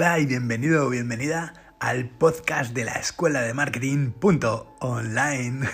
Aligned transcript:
Hola 0.00 0.18
y 0.18 0.24
bienvenido 0.24 0.86
o 0.86 0.88
bienvenida 0.88 1.52
al 1.78 2.08
podcast 2.08 2.72
de 2.72 2.86
la 2.86 2.94
escuela 2.94 3.42
de 3.42 3.52
marketing 3.52 4.12
online. 4.78 5.68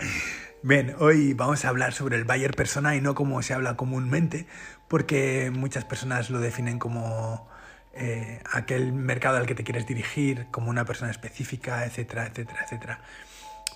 Bien, 0.62 0.94
hoy 0.98 1.34
vamos 1.34 1.62
a 1.62 1.68
hablar 1.68 1.92
sobre 1.92 2.16
el 2.16 2.24
buyer 2.24 2.54
persona 2.54 2.96
y 2.96 3.02
no 3.02 3.14
como 3.14 3.42
se 3.42 3.52
habla 3.52 3.76
comúnmente, 3.76 4.46
porque 4.88 5.52
muchas 5.54 5.84
personas 5.84 6.30
lo 6.30 6.40
definen 6.40 6.78
como 6.78 7.50
eh, 7.92 8.40
aquel 8.50 8.94
mercado 8.94 9.36
al 9.36 9.44
que 9.44 9.54
te 9.54 9.62
quieres 9.62 9.86
dirigir, 9.86 10.46
como 10.50 10.70
una 10.70 10.86
persona 10.86 11.10
específica, 11.10 11.84
etcétera, 11.84 12.28
etcétera, 12.28 12.62
etcétera. 12.64 13.00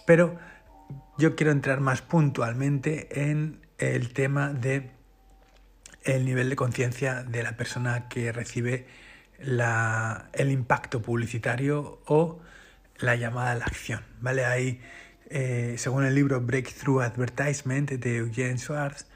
Pero 0.06 0.38
yo 1.18 1.36
quiero 1.36 1.52
entrar 1.52 1.80
más 1.80 2.00
puntualmente 2.00 3.28
en 3.28 3.60
el 3.76 4.14
tema 4.14 4.48
de 4.48 4.92
el 6.04 6.24
nivel 6.24 6.48
de 6.48 6.56
conciencia 6.56 7.22
de 7.22 7.42
la 7.42 7.58
persona 7.58 8.08
que 8.08 8.32
recibe 8.32 8.86
el 9.40 10.50
impacto 10.50 11.00
publicitario 11.00 12.00
o 12.06 12.40
la 12.98 13.16
llamada 13.16 13.52
a 13.52 13.54
la 13.54 13.64
acción. 13.64 14.02
¿vale? 14.20 14.44
Hay, 14.44 14.80
eh, 15.30 15.74
según 15.78 16.04
el 16.04 16.14
libro 16.14 16.40
Breakthrough 16.40 17.02
Advertisement 17.02 17.90
de 17.90 18.16
Eugene 18.16 18.58
Schwartz, 18.58 19.06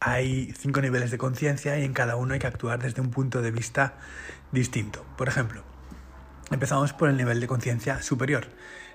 hay 0.00 0.52
cinco 0.58 0.82
niveles 0.82 1.10
de 1.10 1.18
conciencia 1.18 1.78
y 1.78 1.84
en 1.84 1.94
cada 1.94 2.16
uno 2.16 2.34
hay 2.34 2.40
que 2.40 2.46
actuar 2.46 2.82
desde 2.82 3.00
un 3.00 3.10
punto 3.10 3.40
de 3.40 3.50
vista 3.50 3.94
distinto. 4.52 5.04
Por 5.16 5.28
ejemplo, 5.28 5.64
empezamos 6.50 6.92
por 6.92 7.08
el 7.08 7.16
nivel 7.16 7.40
de 7.40 7.46
conciencia 7.46 8.02
superior, 8.02 8.48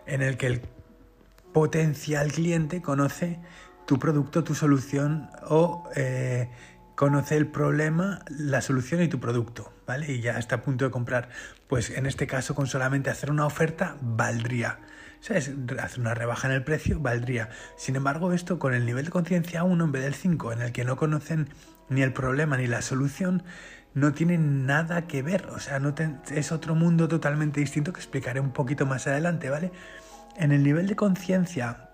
en 0.05 0.21
el 0.21 0.37
que 0.37 0.47
el 0.47 0.61
potencial 1.51 2.31
cliente 2.31 2.81
conoce 2.83 3.39
tu 3.87 3.97
producto, 3.97 4.43
tu 4.43 4.53
solución 4.53 5.31
o 5.47 5.89
eh, 5.95 6.47
conoce 6.99 7.37
el 7.37 7.47
problema, 7.47 8.25
la 8.27 8.59
solución 8.59 9.01
y 9.01 9.07
tu 9.07 9.21
producto, 9.21 9.71
¿vale? 9.87 10.11
Y 10.11 10.19
ya 10.19 10.37
está 10.37 10.55
a 10.55 10.61
punto 10.61 10.83
de 10.83 10.91
comprar. 10.91 11.29
Pues 11.69 11.91
en 11.91 12.05
este 12.05 12.27
caso, 12.27 12.55
con 12.55 12.67
solamente 12.67 13.09
hacer 13.09 13.31
una 13.31 13.45
oferta, 13.45 13.95
valdría. 14.01 14.79
¿Sabes? 15.21 15.49
Hacer 15.81 16.01
una 16.01 16.13
rebaja 16.13 16.49
en 16.49 16.55
el 16.55 16.65
precio, 16.65 16.99
valdría. 16.99 17.51
Sin 17.77 17.95
embargo, 17.95 18.33
esto 18.33 18.59
con 18.59 18.73
el 18.73 18.85
nivel 18.85 19.05
de 19.05 19.11
conciencia 19.11 19.63
1 19.63 19.81
en 19.81 19.91
vez 19.93 20.03
del 20.03 20.13
5, 20.13 20.51
en 20.51 20.61
el 20.61 20.73
que 20.73 20.83
no 20.83 20.97
conocen 20.97 21.47
ni 21.87 22.01
el 22.01 22.11
problema 22.11 22.57
ni 22.57 22.67
la 22.67 22.81
solución, 22.81 23.43
no 23.93 24.11
tiene 24.11 24.37
nada 24.37 25.07
que 25.07 25.21
ver. 25.21 25.45
O 25.51 25.59
sea, 25.61 25.79
no 25.79 25.95
es 26.31 26.51
otro 26.51 26.75
mundo 26.75 27.07
totalmente 27.07 27.61
distinto 27.61 27.93
que 27.93 28.01
explicaré 28.01 28.41
un 28.41 28.51
poquito 28.51 28.85
más 28.85 29.07
adelante, 29.07 29.49
¿vale? 29.49 29.71
En 30.35 30.51
el 30.51 30.63
nivel 30.63 30.87
de 30.87 30.97
conciencia 30.97 31.89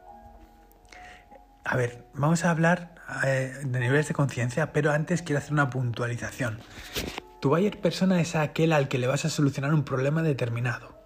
a 1.67 1.75
ver, 1.77 2.05
vamos 2.13 2.45
a 2.45 2.51
hablar 2.51 2.94
eh, 3.25 3.53
de 3.63 3.79
niveles 3.79 4.07
de 4.07 4.13
conciencia, 4.13 4.73
pero 4.73 4.91
antes 4.91 5.21
quiero 5.21 5.39
hacer 5.39 5.53
una 5.53 5.69
puntualización. 5.69 6.59
Tu 7.39 7.49
buyer 7.49 7.79
persona 7.79 8.19
es 8.21 8.35
aquel 8.35 8.73
al 8.73 8.87
que 8.87 8.97
le 8.97 9.07
vas 9.07 9.25
a 9.25 9.29
solucionar 9.29 9.73
un 9.73 9.83
problema 9.83 10.23
determinado, 10.23 10.97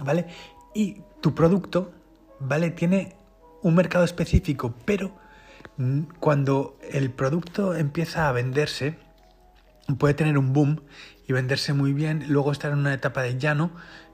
¿vale? 0.00 0.26
Y 0.74 1.02
tu 1.20 1.34
producto, 1.34 1.92
¿vale? 2.40 2.70
Tiene 2.70 3.16
un 3.62 3.74
mercado 3.74 4.04
específico, 4.04 4.74
pero 4.84 5.14
cuando 6.20 6.78
el 6.92 7.10
producto 7.10 7.74
empieza 7.74 8.28
a 8.28 8.32
venderse, 8.32 8.96
puede 9.98 10.14
tener 10.14 10.38
un 10.38 10.52
boom 10.52 10.82
y 11.26 11.32
venderse 11.32 11.72
muy 11.72 11.92
bien, 11.92 12.24
luego 12.28 12.52
estar 12.52 12.72
en 12.72 12.78
una 12.78 12.94
etapa 12.94 13.22
de 13.22 13.38
llano 13.38 13.72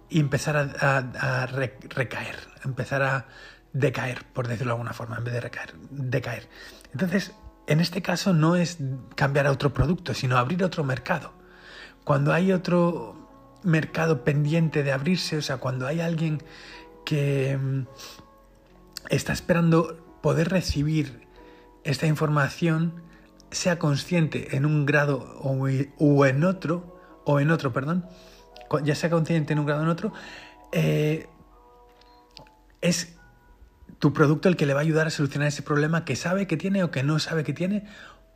y 0.09 0.21
empezar 0.21 0.56
a, 0.56 1.47
recaer, 1.47 2.37
empezar 2.65 3.03
a 3.03 3.26
decaer, 3.72 4.25
por 4.32 4.49
decirlo 4.49 4.72
de 4.72 4.75
alguna 4.75 4.93
forma, 4.93 5.16
en 5.19 5.25
vez 5.25 5.34
de 5.34 5.41
recaer, 5.41 5.75
decaer. 5.91 6.49
Entonces, 6.93 7.33
en 7.67 7.81
este 7.81 8.03
caso 8.03 8.33
no 8.33 8.56
es 8.56 8.78
cambiar 9.15 9.47
a 9.47 9.53
otro 9.53 9.73
producto, 9.73 10.15
sino 10.15 10.37
abrir 10.37 10.65
otro 10.65 10.84
mercado. 10.84 11.33
Cuando 12.05 12.33
hay 12.33 12.53
otro 12.53 13.21
mercado 13.62 14.25
pendiente 14.25 14.83
de 14.83 14.93
abrirse, 14.93 15.37
o 15.37 15.43
sea, 15.43 15.59
cuando 15.59 15.87
hay 15.87 16.00
alguien 16.00 16.43
que 17.05 17.56
mm, 17.56 17.87
está 19.11 19.33
esperando 19.33 20.19
poder 20.23 20.49
recibir 20.49 21.27
esta 21.84 22.06
información, 22.06 23.03
sea 23.50 23.79
consciente 23.79 24.56
en 24.56 24.67
un 24.67 24.87
grado 24.87 25.19
o, 25.41 26.27
en 26.27 26.45
otro, 26.45 27.00
o 27.25 27.41
en 27.41 27.50
otro, 27.50 27.73
perdón, 27.73 28.06
ya 28.84 28.95
sea 28.95 29.11
consciente 29.11 29.53
en 29.53 29.59
un 29.59 29.67
grado 29.67 29.83
o 29.83 29.84
en 29.84 29.91
otro, 29.91 30.12
eh, 30.73 31.29
es 32.81 33.17
tu 34.00 34.15
producto 34.15 34.49
el 34.49 34.56
que 34.56 34.66
le 34.66 34.75
va 34.75 34.81
a 34.81 34.83
ayudar 34.83 35.06
a 35.06 35.11
solucionar 35.11 35.47
ese 35.49 35.62
problema 35.62 36.05
que 36.05 36.16
sabe 36.16 36.47
que 36.47 36.56
tiene 36.56 36.83
o 36.83 36.91
que 36.91 37.03
no 37.05 37.19
sabe 37.19 37.44
que 37.44 37.53
tiene 37.53 37.84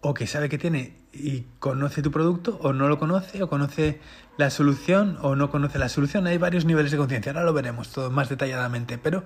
o 0.02 0.12
que 0.12 0.26
sabe 0.26 0.50
que 0.50 0.58
tiene 0.58 0.98
y 1.14 1.46
conoce 1.58 2.02
tu 2.02 2.10
producto 2.10 2.58
o 2.62 2.74
no 2.74 2.86
lo 2.88 2.98
conoce 2.98 3.42
o 3.42 3.48
conoce 3.48 3.98
la 4.36 4.50
solución 4.50 5.16
o 5.22 5.34
no 5.36 5.50
conoce 5.50 5.78
la 5.78 5.88
solución. 5.88 6.26
Hay 6.26 6.36
varios 6.36 6.66
niveles 6.66 6.92
de 6.92 6.98
conciencia, 6.98 7.32
ahora 7.32 7.44
lo 7.44 7.54
veremos 7.54 7.88
todo 7.88 8.10
más 8.10 8.28
detalladamente, 8.28 8.98
pero 8.98 9.24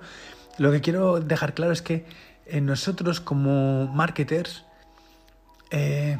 lo 0.57 0.71
que 0.71 0.79
quiero 0.79 1.19
dejar 1.19 1.53
claro 1.53 1.73
es 1.73 1.81
que 1.81 2.05
eh, 2.45 2.61
nosotros 2.61 3.19
como 3.19 3.87
marketers 3.87 4.63
eh, 5.71 6.17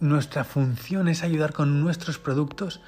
nuestra 0.00 0.44
función 0.44 1.08
es 1.08 1.22
ayudar 1.22 1.54
con 1.54 1.80
nuestros 1.80 2.18
productos 2.18 2.82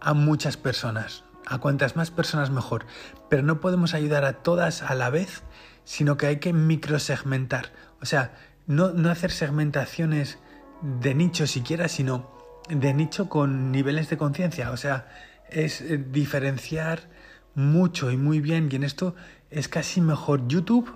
a 0.00 0.14
muchas 0.14 0.56
personas 0.56 1.22
a 1.52 1.58
cuantas 1.58 1.96
más 1.96 2.10
personas 2.10 2.50
mejor, 2.50 2.86
pero 3.28 3.42
no 3.42 3.60
podemos 3.60 3.94
ayudar 3.94 4.24
a 4.24 4.42
todas 4.42 4.82
a 4.82 4.94
la 4.94 5.10
vez, 5.10 5.42
sino 5.84 6.16
que 6.16 6.26
hay 6.26 6.36
que 6.36 6.52
microsegmentar, 6.52 7.72
o 8.00 8.06
sea, 8.06 8.34
no, 8.66 8.92
no 8.92 9.10
hacer 9.10 9.30
segmentaciones 9.30 10.38
de 10.82 11.14
nicho 11.14 11.46
siquiera, 11.46 11.88
sino 11.88 12.30
de 12.68 12.94
nicho 12.94 13.28
con 13.28 13.72
niveles 13.72 14.08
de 14.08 14.16
conciencia, 14.16 14.70
o 14.70 14.76
sea, 14.76 15.08
es 15.50 15.80
eh, 15.80 15.98
diferenciar 15.98 17.08
mucho 17.54 18.10
y 18.10 18.16
muy 18.16 18.40
bien, 18.40 18.68
y 18.70 18.76
en 18.76 18.84
esto 18.84 19.14
es 19.50 19.68
casi 19.68 20.00
mejor 20.00 20.48
YouTube 20.48 20.90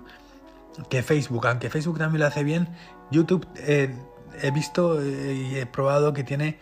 que 0.89 1.03
Facebook, 1.03 1.47
aunque 1.47 1.69
Facebook 1.69 1.97
también 1.97 2.21
lo 2.21 2.27
hace 2.27 2.43
bien, 2.43 2.69
YouTube 3.11 3.47
eh, 3.57 3.93
he 4.41 4.51
visto 4.51 5.01
eh, 5.01 5.33
y 5.33 5.55
he 5.55 5.65
probado 5.65 6.13
que 6.13 6.23
tiene 6.23 6.59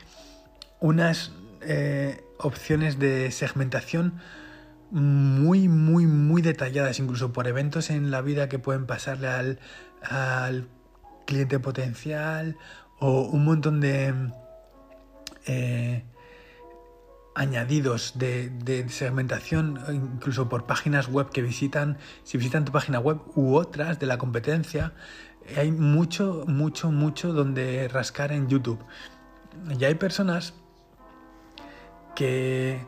unas 0.80 1.32
opciones 2.40 3.00
de 3.00 3.32
segmentación 3.32 4.20
muy, 4.92 5.68
muy, 5.68 6.06
muy 6.06 6.42
detalladas, 6.42 7.00
incluso 7.00 7.34
por 7.34 7.48
eventos 7.48 7.90
en 7.90 8.12
la 8.12 8.22
vida 8.22 8.50
que 8.50 8.60
pueden 8.60 8.86
pasarle 8.86 9.60
al, 10.02 10.70
cliente 11.26 11.60
potencial 11.60 12.56
o 13.00 13.24
un 13.24 13.46
montón 13.46 13.82
de 13.82 14.14
eh, 15.48 16.04
añadidos 17.34 18.14
de, 18.20 18.86
segmentación, 18.90 19.80
incluso 19.92 20.48
por 20.50 20.68
páginas 20.68 21.08
web 21.08 21.32
que 21.32 21.42
visitan, 21.42 21.98
si 22.24 22.38
visitan 22.38 22.64
tu 22.64 22.72
página 22.72 23.00
web 23.00 23.20
u 23.36 23.56
otras 23.56 24.00
de 24.00 24.06
la 24.06 24.20
competencia, 24.20 24.94
hay 25.58 25.72
mucho, 25.72 26.46
mucho, 26.48 26.92
mucho 26.92 27.34
donde 27.34 27.88
rascar 27.88 28.32
en 28.32 28.48
YouTube. 28.48 28.80
Y 29.80 29.84
hay 29.84 29.96
personas 29.96 30.54
que 32.16 32.86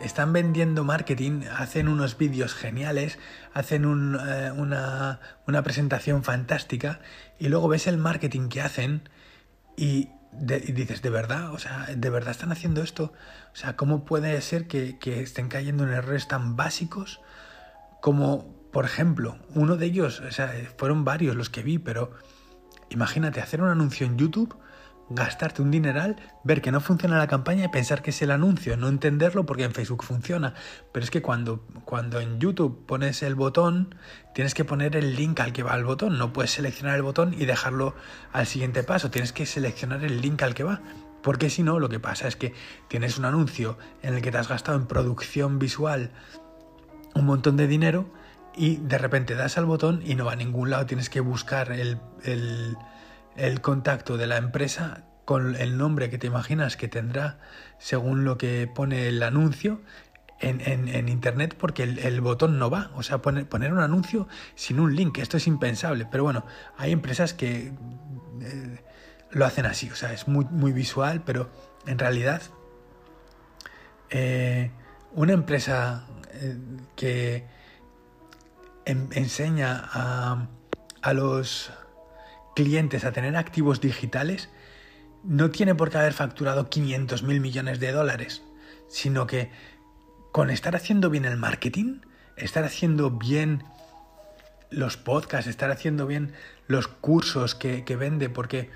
están 0.00 0.32
vendiendo 0.32 0.84
marketing, 0.84 1.42
hacen 1.56 1.88
unos 1.88 2.16
vídeos 2.16 2.54
geniales, 2.54 3.18
hacen 3.52 3.84
eh, 3.84 4.52
una, 4.52 5.20
presentación 5.64 6.22
fantástica 6.22 7.00
y 7.38 7.48
luego 7.48 7.68
ves 7.68 7.86
el 7.86 7.98
marketing 7.98 8.48
que 8.48 8.62
hacen 8.62 9.08
y, 9.76 10.10
dices, 10.32 11.02
¿de 11.02 11.10
verdad? 11.10 11.52
O 11.52 11.58
sea, 11.58 11.86
¿de 11.94 12.10
verdad 12.10 12.30
están 12.30 12.52
haciendo 12.52 12.82
esto? 12.82 13.12
O 13.52 13.56
sea, 13.56 13.76
¿cómo 13.76 14.04
puede 14.04 14.40
ser 14.40 14.66
que, 14.66 14.98
que 14.98 15.22
estén 15.22 15.48
cayendo 15.48 15.84
en 15.84 15.90
errores 15.90 16.28
tan 16.28 16.56
básicos 16.56 17.20
como, 18.00 18.54
por 18.72 18.84
ejemplo, 18.84 19.38
uno 19.54 19.76
de 19.76 19.86
ellos, 19.86 20.20
o 20.20 20.30
sea, 20.30 20.52
fueron 20.76 21.04
varios 21.04 21.34
los 21.34 21.50
que 21.50 21.62
vi, 21.62 21.78
pero 21.78 22.12
imagínate 22.90 23.40
hacer 23.40 23.60
un 23.60 23.68
anuncio 23.68 24.06
en 24.06 24.16
YouTube 24.16 24.56
gastarte 25.10 25.62
un 25.62 25.70
dineral, 25.70 26.16
ver 26.44 26.60
que 26.60 26.70
no 26.70 26.80
funciona 26.80 27.18
la 27.18 27.26
campaña 27.26 27.64
y 27.64 27.68
pensar 27.68 28.02
que 28.02 28.10
es 28.10 28.20
el 28.22 28.30
anuncio, 28.30 28.76
no 28.76 28.88
entenderlo 28.88 29.46
porque 29.46 29.64
en 29.64 29.72
Facebook 29.72 30.04
funciona. 30.04 30.54
Pero 30.92 31.04
es 31.04 31.10
que 31.10 31.22
cuando, 31.22 31.64
cuando 31.84 32.20
en 32.20 32.38
YouTube 32.38 32.84
pones 32.86 33.22
el 33.22 33.34
botón, 33.34 33.94
tienes 34.34 34.54
que 34.54 34.64
poner 34.64 34.96
el 34.96 35.16
link 35.16 35.40
al 35.40 35.52
que 35.52 35.62
va 35.62 35.74
el 35.76 35.84
botón. 35.84 36.18
No 36.18 36.32
puedes 36.32 36.52
seleccionar 36.52 36.96
el 36.96 37.02
botón 37.02 37.34
y 37.34 37.46
dejarlo 37.46 37.94
al 38.32 38.46
siguiente 38.46 38.82
paso. 38.82 39.10
Tienes 39.10 39.32
que 39.32 39.46
seleccionar 39.46 40.04
el 40.04 40.20
link 40.20 40.42
al 40.42 40.54
que 40.54 40.64
va. 40.64 40.80
Porque 41.22 41.50
si 41.50 41.62
no, 41.62 41.78
lo 41.78 41.88
que 41.88 42.00
pasa 42.00 42.28
es 42.28 42.36
que 42.36 42.54
tienes 42.88 43.18
un 43.18 43.24
anuncio 43.24 43.78
en 44.02 44.14
el 44.14 44.22
que 44.22 44.30
te 44.30 44.38
has 44.38 44.48
gastado 44.48 44.78
en 44.78 44.86
producción 44.86 45.58
visual 45.58 46.10
un 47.14 47.26
montón 47.26 47.56
de 47.56 47.66
dinero 47.66 48.06
y 48.56 48.76
de 48.76 48.98
repente 48.98 49.34
das 49.34 49.58
al 49.58 49.64
botón 49.64 50.02
y 50.04 50.14
no 50.14 50.24
va 50.24 50.32
a 50.32 50.36
ningún 50.36 50.70
lado. 50.70 50.86
Tienes 50.86 51.10
que 51.10 51.20
buscar 51.20 51.72
el, 51.72 51.98
el 52.24 52.76
el 53.38 53.60
contacto 53.60 54.16
de 54.16 54.26
la 54.26 54.36
empresa 54.36 55.04
con 55.24 55.56
el 55.56 55.76
nombre 55.78 56.10
que 56.10 56.18
te 56.18 56.26
imaginas 56.26 56.76
que 56.76 56.88
tendrá 56.88 57.38
según 57.78 58.24
lo 58.24 58.38
que 58.38 58.66
pone 58.66 59.08
el 59.08 59.22
anuncio 59.22 59.80
en, 60.40 61.08
internet 61.08 61.54
porque 61.58 61.82
el, 61.82 62.20
botón 62.20 62.58
no 62.58 62.70
va. 62.70 62.90
O 62.94 63.02
sea, 63.02 63.18
poner, 63.18 63.48
poner 63.48 63.72
un 63.72 63.80
anuncio 63.80 64.28
sin 64.54 64.80
un 64.80 64.94
link, 64.94 65.18
esto 65.18 65.36
es 65.36 65.46
impensable. 65.46 66.06
Pero 66.10 66.24
bueno, 66.24 66.44
hay 66.76 66.92
empresas 66.92 67.34
que 67.34 67.72
eh, 68.40 68.84
lo 69.30 69.44
hacen 69.44 69.66
así, 69.66 69.90
o 69.90 69.96
sea, 69.96 70.12
es 70.12 70.28
muy, 70.28 70.44
muy 70.46 70.72
visual, 70.72 71.22
pero 71.24 71.50
en 71.86 71.98
realidad 71.98 72.42
eh, 74.10 74.70
una 75.12 75.32
empresa 75.32 76.06
eh, 76.32 76.56
que 76.96 77.46
enseña 78.86 79.82
a, 79.92 80.46
a 81.02 81.12
los 81.12 81.70
clientes 82.58 83.04
a 83.04 83.12
tener 83.12 83.36
activos 83.36 83.80
digitales 83.80 84.48
no 85.22 85.52
tiene 85.52 85.76
por 85.76 85.90
qué 85.90 85.98
haber 85.98 86.12
facturado 86.12 86.68
500 86.68 87.22
mil 87.22 87.40
millones 87.40 87.78
de 87.78 87.92
dólares, 87.92 88.42
sino 88.88 89.28
que 89.28 89.52
con 90.32 90.50
estar 90.50 90.74
haciendo 90.74 91.08
bien 91.08 91.24
el 91.24 91.36
marketing, 91.36 92.00
estar 92.36 92.64
haciendo 92.64 93.12
bien 93.12 93.62
los 94.70 94.96
podcasts, 94.96 95.48
estar 95.48 95.70
haciendo 95.70 96.08
bien 96.08 96.32
los 96.66 96.88
cursos 96.88 97.54
que, 97.54 97.84
vende, 97.96 98.28
porque, 98.28 98.70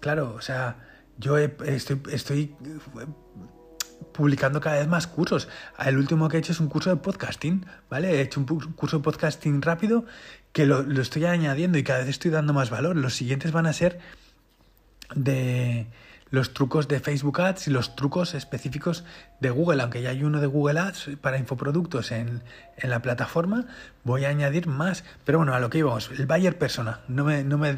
claro, 0.00 0.32
o 0.34 0.40
sea, 0.40 0.76
yo 1.18 1.36
estoy, 1.36 2.00
estoy 2.10 2.56
publicando 4.12 4.60
cada 4.60 4.78
vez 4.78 4.88
más 4.88 5.06
cursos. 5.06 5.48
El 5.84 5.96
último 5.96 6.28
que 6.28 6.36
he 6.36 6.40
hecho 6.40 6.52
es 6.52 6.60
un 6.60 6.68
curso 6.68 6.90
de 6.90 6.96
podcasting, 6.96 7.66
¿vale? 7.90 8.10
He 8.12 8.20
hecho 8.20 8.40
un 8.40 8.46
curso 8.46 8.98
de 8.98 9.02
podcasting 9.02 9.62
rápido 9.62 10.04
que 10.52 10.66
lo, 10.66 10.82
lo 10.82 11.02
estoy 11.02 11.24
añadiendo 11.24 11.78
y 11.78 11.82
cada 11.82 12.00
vez 12.00 12.08
estoy 12.08 12.30
dando 12.30 12.52
más 12.52 12.70
valor. 12.70 12.96
Los 12.96 13.14
siguientes 13.14 13.52
van 13.52 13.66
a 13.66 13.72
ser 13.72 13.98
de 15.14 15.86
los 16.30 16.52
trucos 16.52 16.88
de 16.88 17.00
Facebook 17.00 17.40
Ads 17.40 17.68
y 17.68 17.70
los 17.70 17.96
trucos 17.96 18.34
específicos 18.34 19.04
de 19.40 19.50
Google, 19.50 19.82
aunque 19.82 20.02
ya 20.02 20.10
hay 20.10 20.24
uno 20.24 20.40
de 20.40 20.46
Google 20.46 20.80
Ads 20.80 21.10
para 21.20 21.38
infoproductos 21.38 22.12
en, 22.12 22.42
en 22.76 22.90
la 22.90 23.00
plataforma, 23.00 23.66
voy 24.04 24.24
a 24.24 24.28
añadir 24.28 24.66
más. 24.66 25.04
Pero 25.24 25.38
bueno, 25.38 25.54
a 25.54 25.60
lo 25.60 25.70
que 25.70 25.78
íbamos, 25.78 26.10
el 26.10 26.26
buyer 26.26 26.58
persona, 26.58 27.00
no 27.08 27.24
me, 27.24 27.44
no 27.44 27.56
me, 27.56 27.76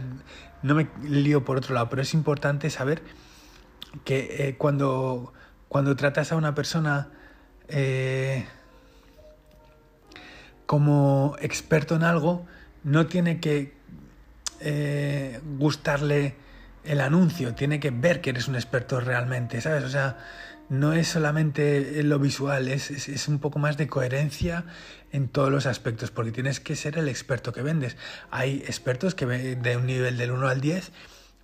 no 0.62 0.74
me 0.74 0.88
lío 1.02 1.44
por 1.44 1.58
otro 1.58 1.74
lado, 1.74 1.88
pero 1.88 2.02
es 2.02 2.14
importante 2.14 2.70
saber 2.70 3.02
que 4.04 4.48
eh, 4.48 4.56
cuando, 4.56 5.32
cuando 5.70 5.94
tratas 5.94 6.32
a 6.32 6.36
una 6.36 6.52
persona 6.52 7.10
eh, 7.68 8.44
como 10.66 11.36
experto 11.40 11.94
en 11.94 12.02
algo, 12.02 12.44
no 12.82 13.06
tiene 13.06 13.38
que 13.38 13.72
eh, 14.58 15.40
gustarle 15.58 16.34
el 16.82 17.00
anuncio, 17.00 17.54
tiene 17.54 17.78
que 17.78 17.92
ver 17.92 18.20
que 18.20 18.30
eres 18.30 18.48
un 18.48 18.56
experto 18.56 18.98
realmente, 18.98 19.60
¿sabes? 19.60 19.84
O 19.84 19.88
sea, 19.88 20.18
no 20.68 20.92
es 20.92 21.06
solamente 21.06 22.02
lo 22.02 22.18
visual, 22.18 22.66
es, 22.66 22.90
es, 22.90 23.28
un 23.28 23.38
poco 23.38 23.60
más 23.60 23.76
de 23.76 23.86
coherencia 23.86 24.64
en 25.12 25.28
todos 25.28 25.52
los 25.52 25.66
aspectos, 25.66 26.10
porque 26.10 26.32
tienes 26.32 26.58
que 26.58 26.74
ser 26.74 26.98
el 26.98 27.08
experto 27.08 27.52
que 27.52 27.62
vendes. 27.62 27.96
Hay 28.32 28.64
expertos 28.66 29.14
que 29.14 29.24
de 29.24 29.76
un 29.76 29.86
nivel 29.86 30.16
del 30.18 30.32
1 30.32 30.48
al 30.48 30.60
10, 30.60 30.90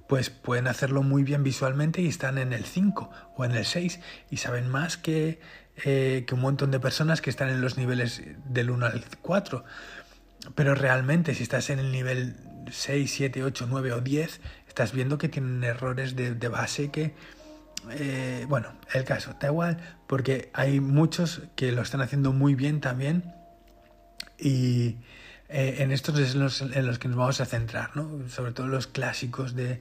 pues 0.08 0.30
pueden 0.30 0.68
hacerlo 0.68 1.02
muy 1.02 1.22
bien 1.22 1.42
visualmente 1.42 2.00
y 2.00 2.06
están 2.06 2.38
en 2.38 2.52
el 2.52 2.64
5 2.64 3.10
o 3.36 3.44
en 3.44 3.52
el 3.52 3.64
6 3.64 4.00
y 4.30 4.36
saben 4.36 4.68
más 4.68 4.96
que, 4.96 5.40
eh, 5.84 6.24
que 6.26 6.34
un 6.34 6.40
montón 6.40 6.70
de 6.70 6.80
personas 6.80 7.20
que 7.20 7.30
están 7.30 7.48
en 7.48 7.60
los 7.60 7.76
niveles 7.76 8.22
del 8.48 8.70
1 8.70 8.86
al 8.86 9.04
4. 9.20 9.64
Pero 10.54 10.74
realmente 10.74 11.34
si 11.34 11.42
estás 11.42 11.70
en 11.70 11.80
el 11.80 11.90
nivel 11.90 12.36
6, 12.70 13.12
7, 13.12 13.42
8, 13.42 13.66
9 13.68 13.92
o 13.92 14.00
10, 14.00 14.40
estás 14.68 14.92
viendo 14.92 15.18
que 15.18 15.28
tienen 15.28 15.64
errores 15.64 16.14
de, 16.14 16.48
base 16.48 16.90
que, 16.90 17.14
eh, 17.90 18.44
bueno, 18.48 18.74
el 18.92 19.04
caso, 19.04 19.34
da 19.40 19.48
igual, 19.48 19.78
porque 20.06 20.50
hay 20.52 20.80
muchos 20.80 21.42
que 21.56 21.72
lo 21.72 21.82
están 21.82 22.00
haciendo 22.00 22.32
muy 22.32 22.54
bien 22.54 22.80
también 22.80 23.34
y 24.38 24.98
eh, 25.48 25.76
en 25.78 25.92
estos 25.92 26.18
es 26.18 26.34
los, 26.34 26.60
en 26.60 26.86
los 26.86 26.98
que 26.98 27.08
nos 27.08 27.16
vamos 27.16 27.40
a 27.40 27.46
centrar, 27.46 27.96
¿no? 27.96 28.28
sobre 28.28 28.52
todo 28.52 28.66
los 28.66 28.86
clásicos 28.86 29.54
de 29.54 29.80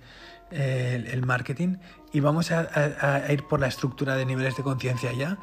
eh, 0.52 1.10
el 1.12 1.26
marketing 1.26 1.78
y 2.14 2.20
vamos 2.20 2.52
a, 2.52 3.32
ir 3.32 3.44
por 3.44 3.60
la 3.60 3.68
estructura 3.68 4.16
de 4.16 4.26
niveles 4.26 4.56
de 4.56 4.64
conciencia 4.64 5.12
ya, 5.12 5.38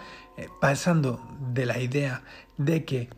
pasando 0.61 1.21
de 1.53 1.67
la 1.67 1.81
idea 1.81 2.23
de 2.57 2.85
que 2.85 3.11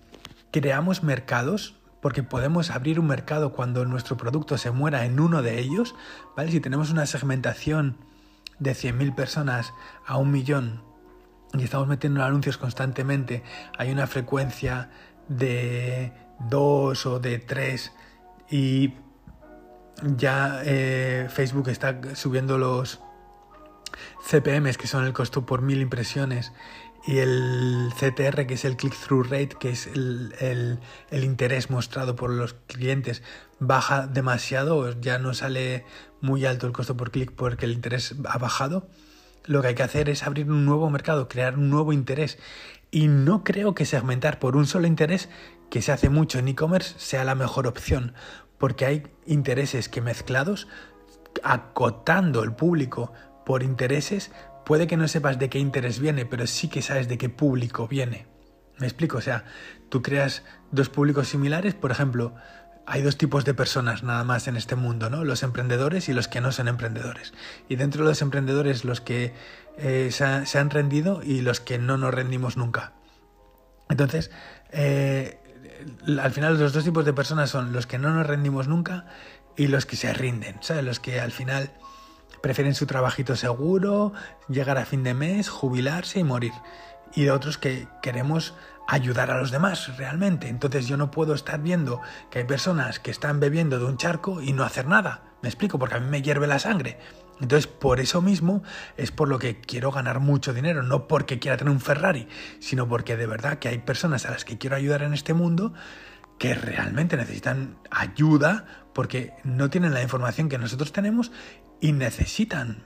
creamos 0.51 1.03
mercados, 1.03 1.75
porque 2.01 2.23
podemos 2.23 2.71
abrir 2.71 3.01
un 3.01 3.07
mercado 3.07 3.53
cuando 3.53 3.85
nuestro 3.85 4.17
producto 4.17 4.59
se 4.59 4.71
muera 4.71 5.05
en 5.05 5.19
uno 5.19 5.43
de 5.43 5.59
ellos, 5.59 5.95
¿vale? 6.37 6.51
Si 6.51 6.61
tenemos 6.61 6.91
una 6.91 7.07
segmentación 7.07 7.97
de 8.59 8.73
100.000 8.73 9.15
personas 9.15 9.73
a 10.07 10.17
un 10.17 10.31
millón 10.31 10.83
y 11.55 11.65
estamos 11.65 11.89
metiendo 11.89 12.23
anuncios 12.23 12.57
constantemente, 12.57 13.43
hay 13.79 13.91
una 13.91 14.07
frecuencia 14.07 14.91
de 15.29 16.13
2 16.49 17.07
o 17.07 17.21
de 17.21 17.39
3 17.39 17.93
y 18.51 18.95
ya 20.03 20.61
eh, 20.65 21.29
Facebook 21.31 21.69
está 21.69 22.15
subiendo 22.15 22.59
los 22.59 23.01
CPMs, 24.29 24.77
que 24.77 24.87
son 24.87 25.05
el 25.05 25.13
costo 25.13 25.47
por 25.47 25.63
mil 25.63 25.81
impresiones, 25.81 26.53
y 27.07 27.19
el 27.19 27.91
CTR, 27.95 28.47
que 28.47 28.55
es 28.55 28.65
el 28.65 28.77
click-through 28.77 29.25
rate, 29.25 29.51
que 29.61 29.71
es 29.71 29.87
el, 29.87 30.81
interés 31.11 31.71
mostrado 31.71 32.17
por 32.17 32.31
los 32.31 32.55
clientes, 32.67 33.23
baja 33.59 34.07
demasiado, 34.07 34.99
ya 35.01 35.19
no 35.19 35.35
sale 35.35 35.85
muy 36.21 36.47
alto 36.47 36.67
el 36.67 36.73
costo 36.73 36.97
por 36.97 37.11
clic 37.11 37.33
porque 37.33 37.67
el 37.67 37.73
interés 37.73 38.15
ha 38.27 38.39
bajado, 38.39 38.89
lo 39.45 39.61
que 39.61 39.69
hay 39.69 39.75
que 39.75 39.83
hacer 39.83 40.09
es 40.09 40.23
abrir 40.23 40.51
un 40.51 40.65
nuevo 40.65 40.89
mercado, 40.89 41.29
crear 41.29 41.59
un 41.59 41.69
nuevo 41.69 41.93
interés. 41.93 42.39
Y 42.91 43.09
no 43.09 43.45
creo 43.45 43.75
que 43.75 43.85
segmentar 43.85 44.39
por 44.39 44.57
un 44.57 44.67
solo 44.67 44.87
interés, 44.87 45.29
que 45.75 45.83
se 45.83 45.91
hace 45.91 46.09
mucho 46.09 46.39
en 46.39 46.47
e-commerce, 46.47 46.95
sea 46.99 47.25
la 47.25 47.35
mejor 47.35 47.67
opción, 47.67 48.15
porque 48.59 48.87
hay 48.87 49.03
intereses 49.27 49.89
que 49.89 50.01
mezclados, 50.01 50.69
acotando 51.43 52.45
el 52.45 52.53
público 52.53 53.13
por 53.45 53.65
intereses, 53.65 54.31
puede 54.65 54.87
que 54.87 54.97
no 54.97 55.09
sepas 55.09 55.41
de 55.41 55.49
qué 55.49 55.59
interés 55.59 55.99
viene, 55.99 56.27
pero 56.27 56.47
sí 56.47 56.69
que 56.69 56.81
sabes 56.81 57.09
de 57.09 57.19
qué 57.19 57.29
público 57.29 57.89
viene. 57.89 58.29
¿Me 58.79 58.87
explico? 58.87 59.19
O 59.19 59.21
sea, 59.21 59.47
tú 59.89 60.01
creas 60.01 60.45
dos 60.71 60.91
públicos 60.91 61.27
similares, 61.27 61.75
por 61.75 61.91
ejemplo, 61.91 62.37
hay 62.87 63.03
dos 63.03 63.19
tipos 63.19 63.45
de 63.45 63.55
personas 63.55 64.05
nada 64.05 64.23
más 64.23 64.47
en 64.47 64.57
este 64.57 64.77
mundo, 64.77 65.11
¿no? 65.11 65.25
Los 65.25 65.43
emprendedores 65.43 66.09
y 66.09 66.13
los 66.13 66.29
que 66.29 66.41
no 66.41 66.53
son 66.53 66.69
emprendedores. 66.69 67.35
Y 67.69 67.75
dentro 67.75 68.05
de 68.05 68.11
los 68.11 68.23
emprendedores, 68.23 68.85
los 68.85 69.01
que 69.01 69.35
eh, 69.77 70.11
se, 70.13 70.25
han 70.57 70.71
rendido 70.71 71.21
y 71.25 71.41
los 71.41 71.59
que 71.59 71.79
no 71.79 71.99
nos 71.99 72.15
rendimos 72.15 72.57
nunca. 72.57 72.93
Entonces, 73.89 74.31
eh, 74.71 75.41
al 76.21 76.31
final 76.33 76.59
los 76.59 76.73
dos 76.73 76.85
tipos 76.85 77.05
de 77.05 77.13
personas 77.13 77.51
son 77.51 77.73
los 77.73 77.87
que 77.87 77.99
no 77.99 78.11
nos 78.11 78.27
rendimos 78.27 78.69
nunca 78.69 79.07
y 79.57 79.69
los 79.69 79.87
que 79.87 79.97
se 79.97 80.13
rinden, 80.13 80.57
¿sabes? 80.61 80.85
Los 80.85 81.01
que 81.01 81.21
al 81.21 81.33
final 81.33 81.71
prefieren 82.43 82.75
su 82.75 82.87
trabajito 82.87 83.37
seguro, 83.37 84.13
llegar 84.49 84.79
a 84.79 84.85
fin 84.85 85.03
de 85.03 85.15
mes, 85.15 85.49
jubilarse 85.49 86.21
y 86.21 86.25
morir. 86.25 86.53
Y 87.15 87.29
otros 87.29 87.59
que 87.59 87.89
queremos 88.03 88.55
ayudar 88.87 89.31
a 89.31 89.39
los 89.39 89.51
demás 89.51 89.97
realmente. 89.97 90.49
Entonces 90.49 90.87
yo 90.87 90.97
no 90.97 91.11
puedo 91.11 91.35
estar 91.35 91.61
viendo 91.61 92.01
que 92.31 92.41
hay 92.41 92.45
personas 92.45 92.99
que 92.99 93.11
están 93.11 93.41
bebiendo 93.41 93.79
de 93.79 93.85
un 93.87 93.97
charco 93.97 94.43
y 94.43 94.53
no 94.53 94.65
hacer 94.65 94.87
nada. 94.87 95.23
Me 95.43 95.49
explico, 95.49 95.79
porque 95.79 95.97
a 95.97 96.01
mí 96.01 96.09
me 96.09 96.23
hierve 96.23 96.47
la 96.47 96.59
sangre. 96.59 96.99
Entonces, 97.41 97.67
por 97.67 98.01
eso 98.01 98.23
mismo 98.23 98.63
es 98.97 99.11
por 99.11 99.29
lo 99.29 99.39
que 99.39 99.61
quiero 99.61 99.91
ganar 99.91 100.21
mucho 100.21 100.55
dinero, 100.55 100.83
no 100.83 101.09
porque 101.09 101.39
quiera 101.39 101.57
tener 101.57 101.73
un 101.73 101.81
Ferrari, 101.81 102.29
sino 102.61 102.89
porque 102.89 103.17
de 103.17 103.27
verdad 103.27 103.59
que 103.59 103.69
hay 103.69 103.79
personas 103.79 104.27
a 104.27 104.31
las 104.31 104.45
que 104.45 104.59
quiero 104.59 104.77
ayudar 104.77 105.03
en 105.03 105.15
este 105.15 105.35
mundo 105.35 105.75
que 106.39 106.55
realmente 106.55 107.17
necesitan 107.17 107.79
ayuda 107.91 108.67
porque 108.93 109.35
no 109.45 109.71
tienen 109.71 109.95
la 109.95 110.03
información 110.03 110.49
que 110.49 110.59
nosotros 110.59 110.93
tenemos 110.93 111.33
y 111.81 111.93
necesitan 111.93 112.85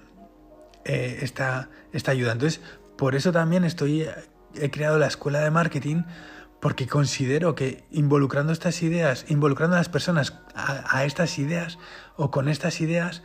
eh, 0.85 1.19
esta, 1.23 1.71
esta 1.93 2.13
ayuda. 2.13 2.33
Entonces, 2.33 2.61
por 2.97 3.15
eso 3.15 3.33
también 3.33 3.65
estoy, 3.65 4.07
he 4.55 4.71
creado 4.71 4.99
la 4.99 5.07
escuela 5.07 5.41
de 5.41 5.51
marketing 5.51 6.03
porque 6.61 6.87
considero 6.87 7.55
que 7.55 7.85
involucrando 7.91 8.53
estas 8.53 8.83
ideas, 8.83 9.25
involucrando 9.29 9.77
a 9.77 9.79
las 9.79 9.89
personas 9.89 10.41
a, 10.55 11.05
estas 11.05 11.39
ideas 11.39 11.79
o 12.17 12.31
con 12.31 12.49
estas 12.49 12.81
ideas, 12.81 13.23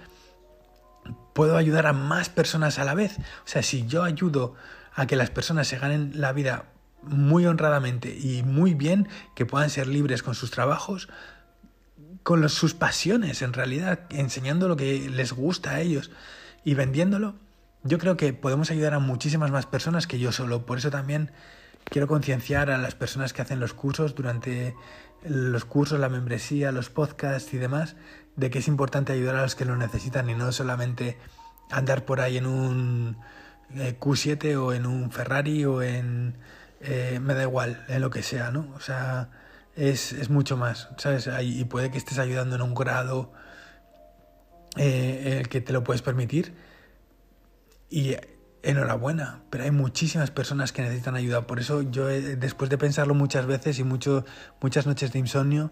puedo 1.33 1.57
ayudar 1.57 1.87
a 1.87 1.93
más 1.93 2.29
personas 2.29 2.79
a 2.79 2.85
la 2.85 2.93
vez. 2.93 3.17
O 3.19 3.47
sea, 3.47 3.63
si 3.63 3.85
yo 3.85 4.03
ayudo 4.03 4.55
a 4.93 5.07
que 5.07 5.15
las 5.15 5.29
personas 5.29 5.67
se 5.67 5.77
ganen 5.77 6.11
la 6.15 6.31
vida 6.31 6.65
muy 7.01 7.45
honradamente 7.45 8.17
y 8.17 8.43
muy 8.43 8.73
bien, 8.73 9.07
que 9.35 9.45
puedan 9.45 9.69
ser 9.69 9.87
libres 9.87 10.23
con 10.23 10.35
sus 10.35 10.51
trabajos, 10.51 11.09
con 12.23 12.47
sus 12.49 12.73
pasiones 12.73 13.41
en 13.41 13.53
realidad, 13.53 14.01
enseñando 14.09 14.67
lo 14.67 14.77
que 14.77 15.09
les 15.09 15.33
gusta 15.33 15.71
a 15.71 15.81
ellos 15.81 16.11
y 16.63 16.75
vendiéndolo, 16.75 17.35
yo 17.83 17.97
creo 17.97 18.15
que 18.15 18.31
podemos 18.31 18.71
ayudar 18.71 18.93
a 18.93 18.99
muchísimas 18.99 19.51
más 19.51 19.65
personas 19.65 20.07
que 20.07 20.19
yo 20.19 20.31
solo. 20.31 20.65
Por 20.65 20.77
eso 20.77 20.89
también 20.89 21.31
quiero 21.85 22.07
concienciar 22.07 22.69
a 22.69 22.77
las 22.77 22.95
personas 22.95 23.33
que 23.33 23.41
hacen 23.41 23.59
los 23.59 23.73
cursos 23.73 24.15
durante 24.15 24.75
los 25.23 25.65
cursos, 25.65 25.99
la 25.99 26.09
membresía, 26.09 26.71
los 26.71 26.89
podcasts 26.89 27.53
y 27.53 27.57
demás, 27.57 27.95
de 28.35 28.49
que 28.49 28.59
es 28.59 28.67
importante 28.67 29.13
ayudar 29.13 29.35
a 29.35 29.43
los 29.43 29.55
que 29.55 29.65
lo 29.65 29.75
necesitan 29.75 30.29
y 30.29 30.35
no 30.35 30.51
solamente 30.51 31.17
andar 31.69 32.05
por 32.05 32.19
ahí 32.19 32.37
en 32.37 32.45
un 32.45 33.17
eh, 33.75 33.97
Q7 33.99 34.57
o 34.57 34.73
en 34.73 34.85
un 34.85 35.11
Ferrari 35.11 35.65
o 35.65 35.81
en... 35.81 36.37
Eh, 36.81 37.19
me 37.21 37.33
da 37.33 37.43
igual, 37.43 37.85
en 37.87 38.01
lo 38.01 38.09
que 38.09 38.23
sea, 38.23 38.51
¿no? 38.51 38.67
O 38.75 38.81
sea, 38.81 39.29
es, 39.75 40.11
es 40.11 40.29
mucho 40.29 40.57
más, 40.57 40.89
¿sabes? 40.97 41.29
Y 41.41 41.63
puede 41.63 41.91
que 41.91 41.97
estés 41.97 42.19
ayudando 42.19 42.57
en 42.57 42.61
un 42.61 42.73
grado 42.73 43.31
eh, 44.75 45.43
que 45.49 45.61
te 45.61 45.71
lo 45.71 45.85
puedes 45.85 46.01
permitir 46.01 46.53
y, 47.93 48.17
enhorabuena, 48.63 49.41
pero 49.49 49.65
hay 49.65 49.71
muchísimas 49.71 50.31
personas 50.31 50.71
que 50.71 50.81
necesitan 50.81 51.15
ayuda. 51.15 51.45
Por 51.45 51.59
eso 51.59 51.81
yo, 51.81 52.07
después 52.07 52.69
de 52.69 52.77
pensarlo 52.77 53.13
muchas 53.13 53.45
veces 53.45 53.77
y 53.77 53.83
mucho, 53.83 54.25
muchas 54.61 54.87
noches 54.87 55.11
de 55.11 55.19
insomnio, 55.19 55.71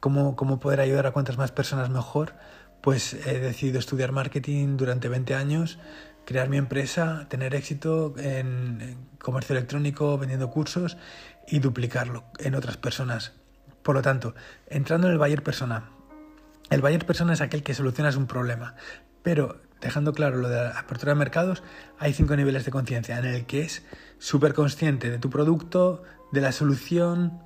cómo, 0.00 0.36
cómo 0.36 0.60
poder 0.60 0.80
ayudar 0.80 1.06
a 1.06 1.10
cuantas 1.10 1.36
más 1.36 1.50
personas 1.50 1.90
mejor, 1.90 2.34
pues 2.80 3.14
he 3.26 3.40
decidido 3.40 3.80
estudiar 3.80 4.12
marketing 4.12 4.76
durante 4.76 5.08
20 5.08 5.34
años, 5.34 5.78
crear 6.24 6.48
mi 6.48 6.56
empresa, 6.56 7.26
tener 7.28 7.54
éxito 7.54 8.14
en 8.18 8.96
comercio 9.18 9.56
electrónico, 9.56 10.16
vendiendo 10.16 10.48
cursos 10.50 10.96
y 11.48 11.58
duplicarlo 11.58 12.24
en 12.38 12.54
otras 12.54 12.76
personas. 12.76 13.32
Por 13.82 13.96
lo 13.96 14.02
tanto, 14.02 14.34
entrando 14.68 15.08
en 15.08 15.14
el 15.14 15.18
buyer 15.18 15.42
persona, 15.42 15.90
el 16.70 16.82
buyer 16.82 17.04
persona 17.04 17.32
es 17.32 17.40
aquel 17.40 17.62
que 17.62 17.74
solucionas 17.74 18.16
un 18.16 18.26
problema, 18.26 18.74
pero 19.22 19.60
dejando 19.80 20.12
claro 20.12 20.36
lo 20.38 20.48
de 20.48 20.56
la 20.56 20.78
apertura 20.78 21.12
de 21.12 21.18
mercados, 21.18 21.62
hay 21.98 22.12
cinco 22.12 22.36
niveles 22.36 22.64
de 22.64 22.70
conciencia 22.70 23.18
en 23.18 23.26
el 23.26 23.46
que 23.46 23.62
es 23.62 23.82
súper 24.18 24.54
consciente 24.54 25.10
de 25.10 25.18
tu 25.18 25.30
producto, 25.30 26.02
de 26.32 26.40
la 26.40 26.52
solución 26.52 27.40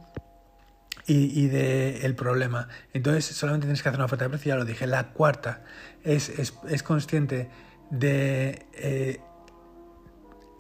y, 1.07 1.47
del 1.49 2.15
problema. 2.15 2.69
Entonces 2.93 3.25
solamente 3.37 3.67
tienes 3.67 3.83
que 3.83 3.89
hacer 3.89 3.99
una 3.99 4.07
oferta 4.07 4.25
de 4.25 4.31
precio, 4.31 4.51
ya 4.51 4.57
lo 4.57 4.65
dije. 4.65 4.87
La 4.87 5.13
cuarta 5.13 5.63
es, 6.03 6.29
es, 6.29 6.83
consciente 6.83 7.51
de... 7.91 8.67
Eh, 8.75 9.21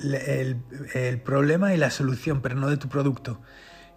el, 0.02 1.20
problema 1.20 1.74
y 1.74 1.76
la 1.76 1.90
solución, 1.90 2.42
pero 2.42 2.56
no 2.56 2.68
de 2.68 2.76
tu 2.76 2.88
producto. 2.88 3.40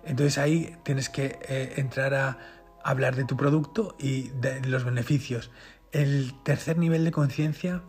Entonces 0.04 0.38
ahí 0.38 0.76
tienes 0.84 1.10
que 1.10 1.40
eh, 1.48 1.74
entrar 1.78 2.14
a 2.14 2.38
hablar 2.84 3.16
de 3.16 3.26
tu 3.26 3.36
producto 3.36 3.96
y 4.00 4.30
de 4.30 4.62
los 4.68 4.84
beneficios. 4.84 5.50
El 5.96 6.34
tercer 6.44 6.78
nivel 6.78 7.06
de 7.06 7.12
conciencia, 7.14 7.82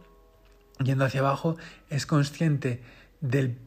yendo 0.78 1.04
hacia 1.04 1.18
abajo, 1.18 1.56
es 1.90 2.06
consciente 2.06 2.80
del, 3.20 3.58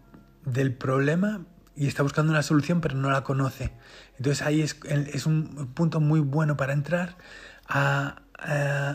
problema 0.78 1.46
y 1.76 1.88
está 1.88 2.04
buscando 2.04 2.32
una 2.32 2.42
solución 2.42 2.80
pero 2.80 2.96
no 2.96 3.12
la 3.12 3.26
conoce. 3.26 3.74
Entonces 4.16 4.42
ahí 4.42 4.62
es, 4.62 4.80
es 4.86 5.26
un 5.26 5.74
punto 5.74 6.00
muy 6.00 6.22
bueno 6.22 6.56
para 6.56 6.72
entrar 6.72 7.18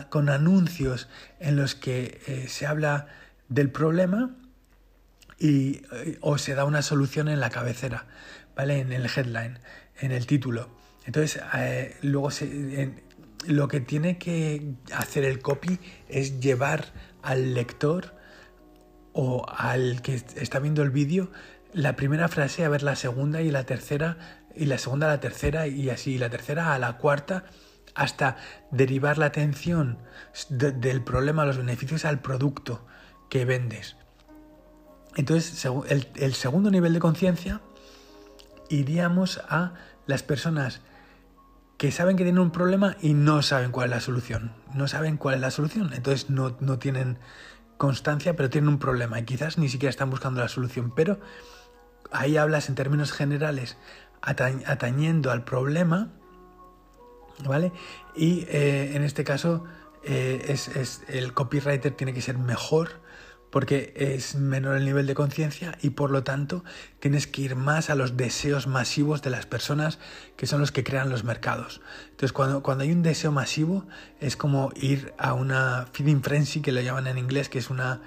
con 0.09 0.29
anuncios 0.29 1.09
en 1.39 1.57
los 1.57 1.75
que 1.75 2.21
eh, 2.25 2.47
se 2.47 2.65
habla 2.65 3.05
del 3.47 3.69
problema 3.69 4.31
y, 5.37 5.83
eh, 5.91 6.17
o 6.21 6.39
se 6.39 6.55
da 6.55 6.65
una 6.65 6.81
solución 6.81 7.27
en 7.27 7.39
la 7.39 7.51
cabecera, 7.51 8.07
¿vale? 8.55 8.79
En 8.79 8.91
el 8.91 9.05
headline, 9.05 9.59
en 9.99 10.11
el 10.11 10.25
título. 10.25 10.69
Entonces, 11.05 11.39
eh, 11.53 11.95
luego 12.01 12.31
se, 12.31 13.04
lo 13.47 13.67
que 13.67 13.79
tiene 13.79 14.17
que 14.17 14.75
hacer 14.93 15.23
el 15.25 15.41
copy 15.41 15.79
es 16.07 16.39
llevar 16.39 16.93
al 17.21 17.53
lector 17.53 18.15
o 19.13 19.45
al 19.49 20.01
que 20.01 20.15
está 20.15 20.59
viendo 20.59 20.83
el 20.83 20.91
vídeo 20.91 21.31
la 21.73 21.95
primera 21.95 22.27
frase 22.29 22.63
a 22.63 22.69
ver 22.69 22.83
la 22.83 22.95
segunda 22.95 23.41
y 23.41 23.51
la 23.51 23.65
tercera 23.65 24.17
y 24.55 24.65
la 24.65 24.77
segunda 24.77 25.07
a 25.07 25.09
la 25.09 25.19
tercera 25.19 25.67
y 25.67 25.89
así 25.89 26.17
la 26.17 26.29
tercera 26.29 26.73
a 26.73 26.79
la 26.79 26.97
cuarta 26.97 27.43
hasta 27.95 28.37
derivar 28.71 29.17
la 29.17 29.27
atención 29.27 29.97
del 30.49 31.03
problema 31.03 31.43
a 31.43 31.45
los 31.45 31.57
beneficios 31.57 32.05
al 32.05 32.21
producto 32.21 32.85
que 33.29 33.45
vendes. 33.45 33.97
Entonces, 35.17 35.65
el 36.15 36.33
segundo 36.33 36.71
nivel 36.71 36.93
de 36.93 36.99
conciencia 36.99 37.61
iríamos 38.69 39.41
a 39.49 39.73
las 40.07 40.23
personas 40.23 40.81
saben 41.91 42.17
que 42.17 42.23
tienen 42.23 42.41
un 42.41 42.51
problema 42.51 42.95
y 43.01 43.13
no 43.13 43.41
saben 43.41 43.71
cuál 43.71 43.85
es 43.85 43.91
la 43.91 44.01
solución. 44.01 44.53
No 44.73 44.87
saben 44.87 45.17
cuál 45.17 45.35
es 45.35 45.41
la 45.41 45.51
solución. 45.51 45.91
Entonces 45.93 46.29
no, 46.29 46.51
tienen 46.79 47.17
constancia, 47.77 48.35
pero 48.35 48.49
tienen 48.49 48.69
un 48.69 48.79
problema 48.79 49.19
y 49.19 49.23
quizás 49.23 49.57
ni 49.57 49.69
siquiera 49.69 49.89
están 49.89 50.09
buscando 50.09 50.41
la 50.41 50.47
solución. 50.47 50.93
Pero 50.95 51.19
ahí 52.11 52.37
hablas 52.37 52.69
en 52.69 52.75
términos 52.75 53.11
generales, 53.11 53.77
atañendo 54.21 55.31
al 55.31 55.43
problema, 55.43 56.09
¿vale? 57.43 57.71
Y 58.15 58.45
eh, 58.49 58.95
en 58.95 59.03
este 59.03 59.23
caso 59.23 59.65
eh, 60.03 60.45
es, 60.47 61.03
el 61.07 61.33
copywriter 61.33 61.91
tiene 61.91 62.13
que 62.13 62.21
ser 62.21 62.37
mejor 62.37 63.01
porque 63.55 63.93
es 63.95 64.35
menor 64.35 64.75
el 64.75 64.83
nivel 64.83 65.07
de 65.07 65.15
conciencia 65.15 65.77
y 65.81 65.91
por 65.91 66.11
lo 66.11 66.25
tanto 66.25 66.65
tienes 66.99 67.25
que 67.25 67.41
ir 67.41 67.55
más 67.55 67.89
a 67.89 67.95
los 67.95 68.17
deseos 68.17 68.67
masivos 68.67 69.21
de 69.21 69.29
las 69.29 69.45
personas 69.45 69.97
que 70.35 70.45
son 70.45 70.59
los 70.59 70.73
que 70.73 70.83
crean 70.83 71.09
los 71.09 71.23
mercados. 71.23 71.79
Entonces 72.07 72.33
cuando, 72.33 72.61
cuando 72.61 72.83
hay 72.83 72.91
un 72.91 73.01
deseo 73.01 73.31
masivo 73.31 73.85
es 74.19 74.35
como 74.35 74.73
ir 74.75 75.13
a 75.17 75.31
una 75.31 75.87
feeding 75.93 76.21
frenzy 76.21 76.59
que 76.59 76.73
lo 76.73 76.81
llaman 76.81 77.07
en 77.07 77.17
inglés, 77.17 77.47
que 77.47 77.59
es 77.59 77.69
una, 77.69 78.01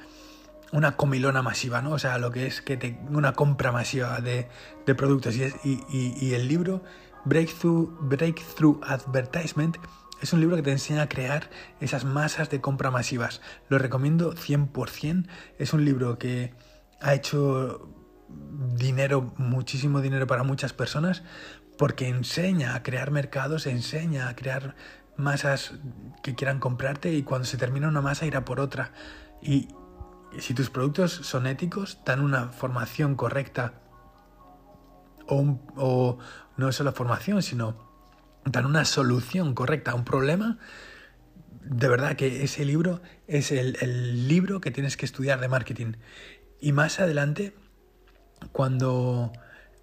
una 0.70 0.96
comilona 0.96 1.40
masiva, 1.40 1.80
¿no? 1.80 1.92
O 1.92 1.98
sea, 1.98 2.18
lo 2.18 2.30
que 2.30 2.46
es 2.46 2.60
que 2.60 2.98
una 3.08 3.32
compra 3.32 3.72
masiva 3.72 4.20
de, 4.20 4.48
de 4.84 4.94
productos. 4.94 5.34
Y, 5.34 5.44
y, 5.64 6.14
y 6.20 6.34
el 6.34 6.46
libro 6.46 6.84
Breakthrough 7.24 8.84
Advertisement 8.84 9.78
es 10.20 10.32
un 10.32 10.40
libro 10.40 10.56
que 10.56 10.62
te 10.62 10.72
enseña 10.72 11.02
a 11.02 11.08
crear 11.08 11.50
esas 11.80 12.04
masas 12.04 12.50
de 12.50 12.60
compra 12.60 12.90
masivas. 12.90 13.40
Lo 13.68 13.78
recomiendo 13.78 14.34
100%. 14.34 15.26
Es 15.58 15.72
un 15.72 15.84
libro 15.84 16.18
que 16.18 16.54
ha 17.00 17.14
hecho 17.14 17.88
dinero, 18.74 19.32
muchísimo 19.36 20.00
dinero 20.00 20.26
para 20.26 20.42
muchas 20.42 20.72
personas, 20.72 21.22
porque 21.76 22.08
enseña 22.08 22.74
a 22.74 22.82
crear 22.82 23.10
mercados, 23.10 23.66
enseña 23.66 24.28
a 24.28 24.36
crear 24.36 24.74
masas 25.16 25.74
que 26.22 26.34
quieran 26.34 26.60
comprarte 26.60 27.12
y 27.12 27.22
cuando 27.22 27.46
se 27.46 27.56
termina 27.56 27.88
una 27.88 28.00
masa 28.00 28.26
irá 28.26 28.44
por 28.44 28.60
otra. 28.60 28.92
Y 29.40 29.68
si 30.38 30.54
tus 30.54 30.70
productos 30.70 31.12
son 31.12 31.46
éticos, 31.46 32.00
dan 32.04 32.20
una 32.20 32.48
formación 32.48 33.14
correcta 33.14 33.74
o, 35.28 35.60
o 35.76 36.18
no 36.56 36.72
solo 36.72 36.92
formación, 36.92 37.42
sino 37.42 37.87
dan 38.44 38.66
una 38.66 38.84
solución 38.84 39.54
correcta 39.54 39.92
a 39.92 39.94
un 39.94 40.04
problema, 40.04 40.58
de 41.68 41.88
verdad 41.88 42.16
que 42.16 42.44
ese 42.44 42.64
libro 42.64 43.02
es 43.26 43.52
el, 43.52 44.28
libro 44.28 44.60
que 44.60 44.70
tienes 44.70 44.96
que 44.96 45.04
estudiar 45.04 45.40
de 45.40 45.48
marketing. 45.48 45.94
Y 46.60 46.72
más 46.72 46.98
adelante, 46.98 47.54
cuando 48.52 49.32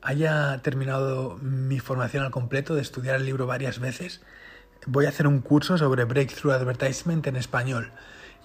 haya 0.01 0.59
terminado 0.61 1.37
mi 1.41 1.79
formación 1.79 2.23
al 2.23 2.31
completo 2.31 2.75
de 2.75 2.81
estudiar 2.81 3.15
el 3.15 3.25
libro 3.25 3.45
varias 3.45 3.79
veces, 3.79 4.21
voy 4.87 5.05
a 5.05 5.09
hacer 5.09 5.27
un 5.27 5.41
curso 5.41 5.77
sobre 5.77 6.05
Breakthrough 6.05 6.53
Advertisement 6.53 7.25
en 7.27 7.35
español. 7.35 7.91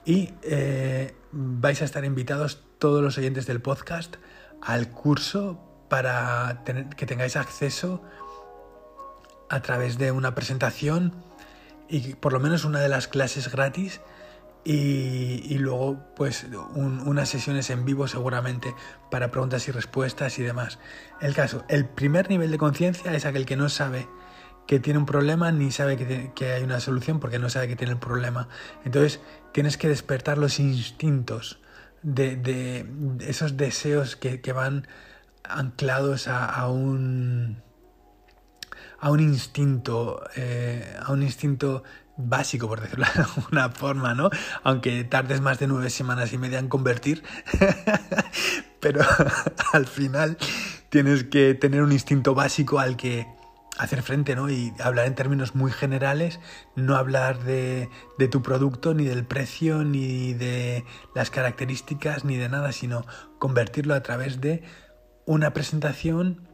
Y 0.04 0.30
eh, 0.42 1.14
vais 1.32 1.80
a 1.82 1.84
estar 1.84 2.04
invitados 2.04 2.62
todos 2.78 3.02
los 3.02 3.16
oyentes 3.18 3.46
del 3.46 3.60
podcast 3.60 4.16
al 4.60 4.90
curso 4.90 5.86
para 5.88 6.62
tener, 6.64 6.88
que 6.90 7.06
tengáis 7.06 7.36
acceso 7.36 8.02
a 9.50 9.60
través 9.60 9.98
de 9.98 10.12
una 10.12 10.34
presentación 10.34 11.12
y 11.88 12.14
por 12.14 12.32
lo 12.32 12.40
menos 12.40 12.64
una 12.64 12.80
de 12.80 12.88
las 12.88 13.08
clases 13.08 13.50
gratis 13.50 14.00
y, 14.64 15.58
luego 15.58 15.98
pues 16.14 16.46
unas 16.74 17.28
sesiones 17.28 17.68
en 17.70 17.84
vivo 17.84 18.06
seguramente 18.06 18.74
para 19.10 19.30
preguntas 19.30 19.66
y 19.68 19.72
respuestas 19.72 20.38
y 20.38 20.42
demás. 20.42 20.78
El 21.20 21.34
caso, 21.34 21.64
el 21.68 21.84
primer 21.86 22.30
nivel 22.30 22.50
de 22.50 22.58
conciencia 22.58 23.12
es 23.14 23.26
aquel 23.26 23.44
que 23.44 23.56
no 23.56 23.68
sabe 23.68 24.06
que 24.66 24.78
tiene 24.78 25.00
un 25.00 25.06
problema 25.06 25.50
ni 25.50 25.72
sabe 25.72 25.96
que, 25.96 26.52
hay 26.52 26.62
una 26.62 26.78
solución 26.78 27.18
porque 27.18 27.40
no 27.40 27.50
sabe 27.50 27.66
que 27.66 27.76
tiene 27.76 27.94
el 27.94 27.98
problema. 27.98 28.48
Entonces 28.84 29.20
tienes 29.52 29.76
que 29.76 29.88
despertar 29.88 30.38
los 30.38 30.60
instintos 30.60 31.58
de, 32.02 32.86
esos 33.26 33.56
deseos 33.56 34.14
que, 34.14 34.52
van 34.52 34.86
anclados 35.42 36.28
a 36.28 36.68
un 36.68 37.62
a 39.00 39.10
un 39.10 39.20
instinto, 39.20 40.22
eh, 40.36 40.96
a 41.02 41.12
un 41.12 41.22
instinto 41.22 41.82
básico, 42.16 42.68
por 42.68 42.80
decirlo 42.80 43.06
de 43.14 43.22
alguna 43.22 43.70
forma, 43.70 44.14
¿no? 44.14 44.30
Aunque 44.62 45.04
tardes 45.04 45.40
más 45.40 45.58
de 45.58 45.66
nueve 45.66 45.90
semanas 45.90 46.32
y 46.32 46.38
media 46.38 46.58
en 46.58 46.68
convertir, 46.68 47.22
pero 48.80 49.00
al 49.72 49.86
final 49.86 50.36
tienes 50.90 51.24
que 51.24 51.54
tener 51.54 51.82
un 51.82 51.92
instinto 51.92 52.34
básico 52.34 52.78
al 52.78 52.96
que 52.96 53.26
hacer 53.78 54.02
frente, 54.02 54.36
¿no? 54.36 54.50
Y 54.50 54.74
hablar 54.82 55.06
en 55.06 55.14
términos 55.14 55.54
muy 55.54 55.72
generales, 55.72 56.38
no 56.76 56.96
hablar 56.96 57.42
de, 57.42 57.88
de, 58.18 58.28
tu 58.28 58.42
producto, 58.42 58.92
ni 58.92 59.04
del 59.04 59.24
precio, 59.24 59.84
ni 59.84 60.34
de 60.34 60.84
las 61.14 61.30
características, 61.30 62.24
ni 62.24 62.36
de 62.36 62.50
nada, 62.50 62.72
sino 62.72 63.06
convertirlo 63.38 63.94
a 63.94 64.02
través 64.02 64.40
de 64.42 64.62
una 65.24 65.54
presentación 65.54 66.49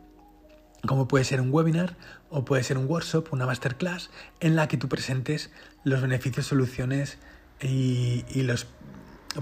como 0.87 1.09
puede 1.09 1.25
ser 1.25 1.41
un 1.41 1.53
webinar 1.53 1.97
o 2.31 2.45
puede 2.45 2.63
ser 2.63 2.79
un 2.79 2.87
workshop, 2.87 3.29
una 3.33 3.47
masterclass, 3.47 4.11
en 4.41 4.57
la 4.57 4.69
que 4.69 4.77
tú 4.77 4.89
presentes 4.89 5.51
los 5.85 6.03
beneficios, 6.03 6.47
soluciones 6.47 7.19
y, 7.61 8.25
los, 8.43 8.67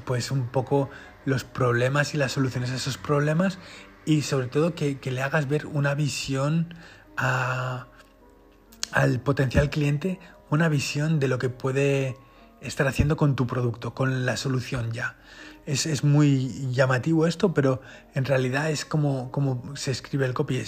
pues 0.05 0.31
un 0.31 0.49
poco 0.49 0.91
los 1.25 1.45
problemas 1.45 2.15
y 2.15 2.19
las 2.19 2.33
soluciones 2.33 2.71
a 2.71 2.77
esos 2.77 2.99
problemas 2.99 3.59
y 4.05 4.23
sobre 4.23 4.47
todo 4.49 4.75
que, 4.75 4.99
le 5.03 5.23
hagas 5.23 5.49
ver 5.49 5.67
una 5.67 5.95
visión 5.95 6.75
al 7.17 7.87
potencial 9.21 9.71
cliente, 9.71 10.21
una 10.51 10.69
visión 10.69 11.19
de 11.19 11.29
lo 11.29 11.39
que 11.39 11.49
puede 11.49 12.17
estar 12.61 12.87
haciendo 12.87 13.17
con 13.17 13.37
tu 13.37 13.47
producto, 13.47 13.95
con 13.95 14.27
la 14.27 14.37
solución 14.37 14.93
ya. 14.93 15.17
Es, 15.67 16.05
muy 16.05 16.69
llamativo 16.73 17.27
esto, 17.27 17.55
pero 17.55 17.81
en 18.15 18.27
realidad 18.27 18.71
es 18.71 18.85
como, 18.85 19.31
como 19.31 19.75
se 19.77 19.93
escribe 19.93 20.27
el 20.27 20.35
copy. 20.35 20.63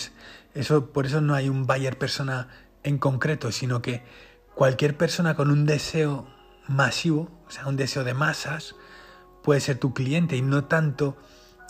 Eso, 0.57 0.93
por 0.93 1.07
eso 1.07 1.21
no 1.21 1.35
hay 1.35 1.49
un 1.49 1.67
buyer 1.67 1.99
persona 1.99 2.49
en 2.83 2.99
concreto, 2.99 3.53
sino 3.53 3.83
que 3.83 4.03
cualquier 4.55 4.97
persona 4.97 5.37
con 5.37 5.51
un 5.51 5.67
deseo 5.67 6.27
masivo, 6.67 7.29
o 7.47 7.51
sea, 7.51 7.67
un 7.67 7.77
deseo 7.77 8.05
de 8.05 8.15
masas, 8.15 8.75
puede 9.43 9.61
ser 9.61 9.79
tu 9.79 9.93
cliente 9.95 10.37
y 10.37 10.43
no 10.43 10.65
tanto 10.65 11.17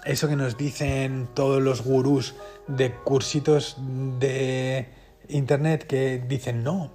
eso 0.04 0.28
que 0.28 0.36
nos 0.36 0.56
dicen 0.56 1.28
todos 1.34 1.62
los 1.62 1.82
gurús 1.82 2.34
de 2.68 2.94
cursitos 2.94 3.76
de 4.20 4.88
internet 5.28 5.86
que 5.86 6.22
dicen 6.26 6.62
no, 6.62 6.92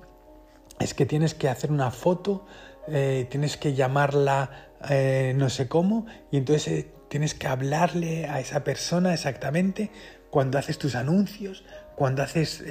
es 0.80 0.94
que 0.94 1.06
tienes 1.06 1.34
que 1.34 1.50
hacer 1.50 1.72
una 1.72 1.92
foto, 1.92 2.46
eh, 2.88 3.28
tienes 3.30 3.58
que 3.58 3.74
llamarla 3.74 4.70
eh, 4.90 5.34
no 5.36 5.50
sé 5.50 5.68
cómo 5.68 6.06
y 6.32 6.38
entonces 6.38 6.68
eh, 6.68 6.92
tienes 7.10 7.36
que 7.36 7.48
hablarle 7.48 8.26
a 8.26 8.40
esa 8.40 8.64
persona 8.64 9.14
exactamente 9.14 9.92
cuando 10.32 10.58
haces 10.58 10.78
tus 10.80 10.96
anuncios, 10.96 11.64
cuando 11.96 12.24
haces 12.24 12.64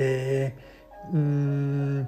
mm, 1.13 2.03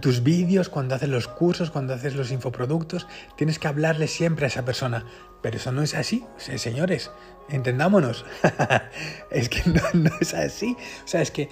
tus 0.00 0.22
vídeos, 0.22 0.68
cuando 0.68 0.94
haces 0.94 1.08
los 1.08 1.28
cursos, 1.28 1.70
cuando 1.70 1.94
haces 1.94 2.14
los 2.14 2.30
infoproductos, 2.30 3.06
tienes 3.36 3.58
que 3.58 3.68
hablarle 3.68 4.08
siempre 4.08 4.46
a 4.46 4.48
esa 4.48 4.64
persona. 4.64 5.04
Pero 5.42 5.56
eso 5.56 5.72
no 5.72 5.82
es 5.82 5.94
así, 5.94 6.26
señores, 6.36 7.10
entendámonos. 7.48 8.24
es 9.30 9.48
que 9.48 9.62
no, 9.94 10.10
es 10.20 10.34
así. 10.34 10.76
O 11.04 11.08
sea, 11.08 11.22
es 11.22 11.30
que 11.30 11.48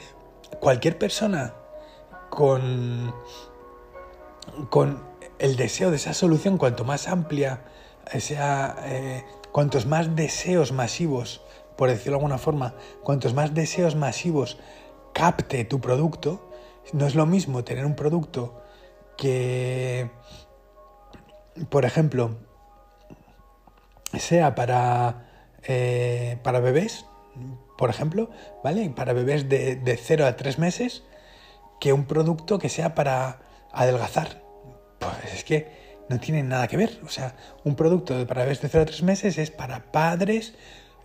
cualquier 0.60 0.98
persona 0.98 1.54
con, 2.30 3.14
con 4.70 5.02
el 5.38 5.56
deseo 5.56 5.90
de 5.90 5.96
esa 5.96 6.14
solución, 6.14 6.58
cuanto 6.58 6.84
más 6.84 7.08
amplia 7.08 7.64
sea, 8.18 8.76
eh, 8.84 9.24
cuantos 9.52 9.86
más 9.86 10.14
deseos 10.16 10.72
masivos, 10.72 11.42
por 11.76 11.88
decirlo 11.88 12.12
de 12.12 12.16
alguna 12.16 12.38
forma, 12.38 12.74
cuantos 13.02 13.34
más 13.34 13.54
deseos 13.54 13.96
masivos 13.96 14.58
capte 15.12 15.64
tu 15.64 15.80
producto, 15.80 16.50
no 16.92 17.06
es 17.06 17.14
lo 17.14 17.26
mismo 17.26 17.64
tener 17.64 17.86
un 17.86 17.94
producto 17.94 18.62
que, 19.16 20.10
por 21.70 21.84
ejemplo, 21.84 22.36
sea 24.18 24.54
para, 24.54 25.26
eh, 25.62 26.38
para 26.42 26.60
bebés, 26.60 27.06
por 27.78 27.90
ejemplo, 27.90 28.30
¿vale? 28.62 28.90
Para 28.90 29.12
bebés 29.12 29.48
de, 29.48 29.76
de 29.76 29.96
0 29.96 30.26
a 30.26 30.36
3 30.36 30.58
meses, 30.58 31.04
que 31.80 31.92
un 31.92 32.04
producto 32.04 32.58
que 32.58 32.68
sea 32.68 32.94
para 32.94 33.40
adelgazar. 33.72 34.42
Pues 34.98 35.34
es 35.34 35.44
que 35.44 35.84
no 36.08 36.20
tiene 36.20 36.42
nada 36.42 36.68
que 36.68 36.76
ver. 36.76 37.00
O 37.04 37.08
sea, 37.08 37.34
un 37.64 37.74
producto 37.74 38.26
para 38.26 38.42
bebés 38.42 38.60
de 38.60 38.68
0 38.68 38.82
a 38.82 38.86
3 38.86 39.02
meses 39.02 39.38
es 39.38 39.50
para 39.50 39.90
padres 39.90 40.54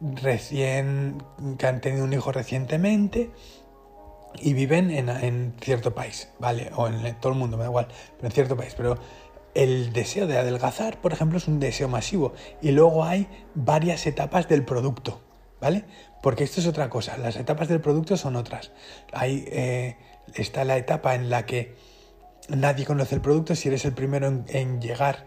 recién 0.01 1.21
que 1.57 1.67
han 1.67 1.81
tenido 1.81 2.03
un 2.03 2.13
hijo 2.13 2.31
recientemente 2.31 3.31
y 4.35 4.53
viven 4.53 4.91
en, 4.91 5.53
cierto 5.61 5.93
país, 5.93 6.29
¿vale? 6.39 6.71
O 6.75 6.87
en 6.87 7.15
todo 7.19 7.33
el 7.33 7.39
mundo, 7.39 7.57
me 7.57 7.63
da 7.63 7.69
igual, 7.69 7.87
pero 8.17 8.27
en 8.27 8.31
cierto 8.31 8.55
país. 8.55 8.73
Pero 8.75 8.97
el 9.53 9.91
deseo 9.91 10.27
de 10.27 10.37
adelgazar, 10.37 11.01
por 11.01 11.13
ejemplo, 11.13 11.37
es 11.37 11.47
un 11.47 11.59
deseo 11.59 11.87
masivo. 11.87 12.33
Y 12.61 12.71
luego 12.71 13.03
hay 13.03 13.27
varias 13.55 14.05
etapas 14.05 14.47
del 14.47 14.63
producto, 14.63 15.21
¿vale? 15.59 15.85
Porque 16.21 16.43
esto 16.43 16.61
es 16.61 16.67
otra 16.67 16.89
cosa. 16.89 17.17
Las 17.17 17.35
etapas 17.35 17.67
del 17.67 17.81
producto 17.81 18.17
son 18.17 18.35
otras. 18.35 18.71
Hay, 19.11 19.45
eh, 19.47 19.97
está 20.35 20.63
la 20.63 20.77
etapa 20.77 21.15
en 21.15 21.29
la 21.29 21.45
que 21.45 21.75
nadie 22.49 22.85
conoce 22.85 23.15
el 23.15 23.21
producto. 23.21 23.55
Si 23.55 23.67
eres 23.67 23.83
el 23.85 23.93
primero 23.93 24.43
en 24.47 24.81
llegar 24.81 25.25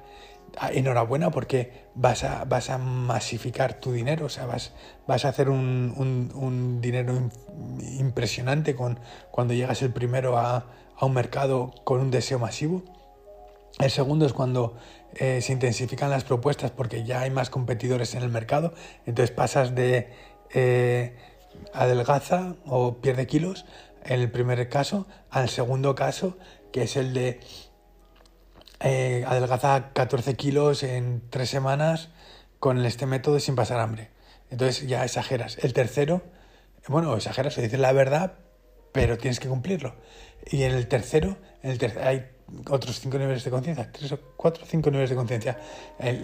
enhorabuena 0.73 1.31
porque 1.31 1.87
vas 1.95 2.25
a, 2.25 2.45
vas 2.45 2.71
a 2.71 2.79
masificar 2.79 3.75
tu 3.75 3.93
dinero, 3.93 4.27
o 4.27 4.29
sea, 4.29 4.47
vas, 4.47 4.73
vas 5.07 5.25
a 5.25 5.29
hacer 5.29 5.49
un, 5.49 6.79
dinero 6.81 7.31
impresionante 7.99 8.75
con, 8.75 9.01
cuando 9.31 9.55
llegas 9.55 9.83
el 9.83 9.93
primero 9.93 10.38
a, 10.38 10.67
un 11.01 11.15
mercado 11.15 11.73
con 11.83 12.01
un 12.01 12.12
deseo 12.12 12.38
masivo. 12.38 12.85
El 13.81 13.91
segundo 13.91 14.25
es 14.25 14.33
cuando 14.33 14.77
eh, 15.17 15.41
se 15.41 15.53
intensifican 15.53 16.11
las 16.11 16.23
propuestas 16.23 16.71
porque 16.71 17.03
ya 17.03 17.23
hay 17.23 17.31
más 17.31 17.51
competidores 17.51 18.15
en 18.15 18.23
el 18.23 18.29
mercado, 18.29 18.73
entonces 19.05 19.35
pasas 19.35 19.75
de 19.75 20.12
eh, 20.55 21.17
adelgaza 21.73 22.55
o 22.67 22.99
pierde 22.99 23.27
kilos 23.27 23.65
en 24.05 24.21
el 24.21 24.31
primer 24.31 24.69
caso 24.69 25.07
al 25.31 25.49
segundo 25.49 25.95
caso 25.95 26.37
que 26.73 26.83
es 26.83 26.97
el 26.97 27.15
de 27.15 27.41
eh, 28.83 29.25
adelgaza 29.27 29.92
14 29.92 30.35
kilos 30.35 30.83
en 30.83 31.23
3 31.31 31.49
semanas 31.49 32.11
con 32.59 32.85
este 32.85 33.07
método 33.07 33.38
sin 33.40 33.55
pasar 33.55 33.81
hambre. 33.81 34.11
Entonces 34.51 34.87
ya 34.87 35.05
exageras. 35.05 35.59
El 35.62 35.73
tercero, 35.73 36.23
bueno, 36.88 37.14
exageras, 37.16 37.55
se 37.55 37.62
dice 37.62 37.79
la 37.79 37.92
verdad, 37.92 38.35
pero 38.92 39.18
tienes 39.18 39.40
que 39.40 39.49
cumplirlo. 39.49 39.95
Y 40.51 40.64
en 40.64 40.73
el 40.73 40.88
tercero, 40.88 41.38
el 41.62 41.79
hay 42.03 42.27
otros 42.68 43.01
5 43.01 43.18
niveles 43.18 43.45
de 43.45 43.51
conciencia, 43.51 43.90
3 43.92 44.12
o 44.12 44.18
4 44.37 44.64
o 44.64 44.66
5 44.66 44.90
niveles 44.90 45.11
de 45.11 45.16
conciencia. 45.16 45.59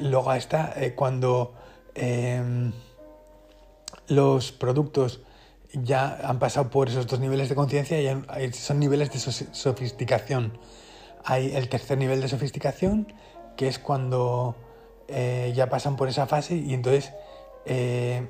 luego 0.02 0.32
está 0.34 0.74
eh, 0.76 0.94
cuando 0.94 1.54
em, 1.94 2.72
los 4.08 4.52
productos 4.52 5.20
ya 5.72 6.18
han 6.22 6.38
pasado 6.38 6.70
por 6.70 6.88
esos 6.88 7.06
dos 7.06 7.20
niveles 7.20 7.48
de 7.48 7.54
conciencia 7.54 8.00
y 8.00 8.52
son 8.52 8.78
niveles 8.78 9.10
de 9.12 9.18
sofisticación 9.18 10.58
hay 11.24 11.54
el 11.56 11.68
tercer 11.68 11.98
nivel 11.98 12.20
de 12.20 12.28
sofisticación, 12.28 13.12
que 13.56 13.68
es 13.68 13.78
cuando 13.78 14.56
eh, 15.08 15.52
ya 15.54 15.68
pasan 15.68 15.96
por 15.96 16.08
esa 16.08 16.26
fase 16.26 16.56
y 16.56 16.74
entonces 16.74 17.12
eh, 17.64 18.26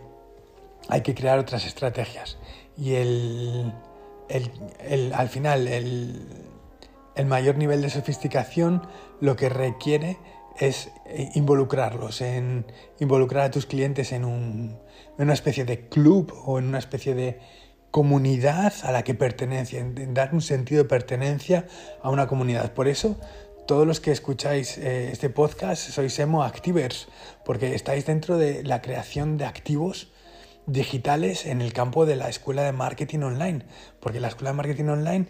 hay 0.89 1.01
que 1.03 1.15
crear 1.15 1.39
otras 1.39 1.67
estrategias. 1.67 2.39
Y 2.77 2.95
el, 2.95 3.73
al 5.15 5.29
final, 5.29 5.67
el, 5.69 6.23
mayor 7.27 7.57
nivel 7.57 7.83
de 7.83 7.91
sofisticación 7.91 8.87
lo 9.21 9.35
que 9.35 9.49
requiere 9.49 10.19
es 10.57 10.91
eh, 11.07 11.31
involucrarlos, 11.35 12.21
en 12.21 12.65
involucrar 13.01 13.45
a 13.45 13.51
tus 13.51 13.67
clientes 13.67 14.13
en, 14.13 14.25
un, 14.25 14.79
en 15.17 15.25
una 15.25 15.35
especie 15.35 15.65
de 15.65 15.89
club 15.89 16.33
o 16.47 16.61
en 16.61 16.67
una 16.67 16.79
especie 16.79 17.15
de 17.15 17.41
comunidad 17.91 18.73
a 18.83 18.93
la 18.93 19.03
que 19.03 19.15
pertenecen, 19.15 20.15
dar 20.15 20.35
un 20.35 20.43
sentido 20.43 20.83
de 20.83 20.89
pertenencia 20.89 21.67
a 22.03 22.11
una 22.11 22.27
comunidad. 22.27 22.73
Por 22.75 22.89
eso, 22.89 23.17
todos 23.67 23.87
los 23.87 24.01
que 24.01 24.13
escucháis 24.13 24.79
eh, 24.79 25.11
este 25.13 25.31
podcast 25.31 25.91
sois 25.91 26.19
emo 26.19 26.43
activers, 26.43 27.09
porque 27.45 27.75
estáis 27.75 28.07
dentro 28.07 28.37
de 28.37 28.63
la 28.63 28.83
creación 28.83 29.37
de 29.37 29.47
activos 29.47 30.13
digitales 30.67 31.47
en 31.47 31.63
el 31.63 31.73
campo 31.73 32.05
de 32.05 32.17
la 32.17 32.29
escuela 32.29 32.63
de 32.63 32.73
marketing 32.73 33.21
online, 33.21 33.65
porque 34.01 34.21
la 34.21 34.29
escuela 34.29 34.51
de 34.51 34.57
marketing 34.57 34.89
online 34.89 35.27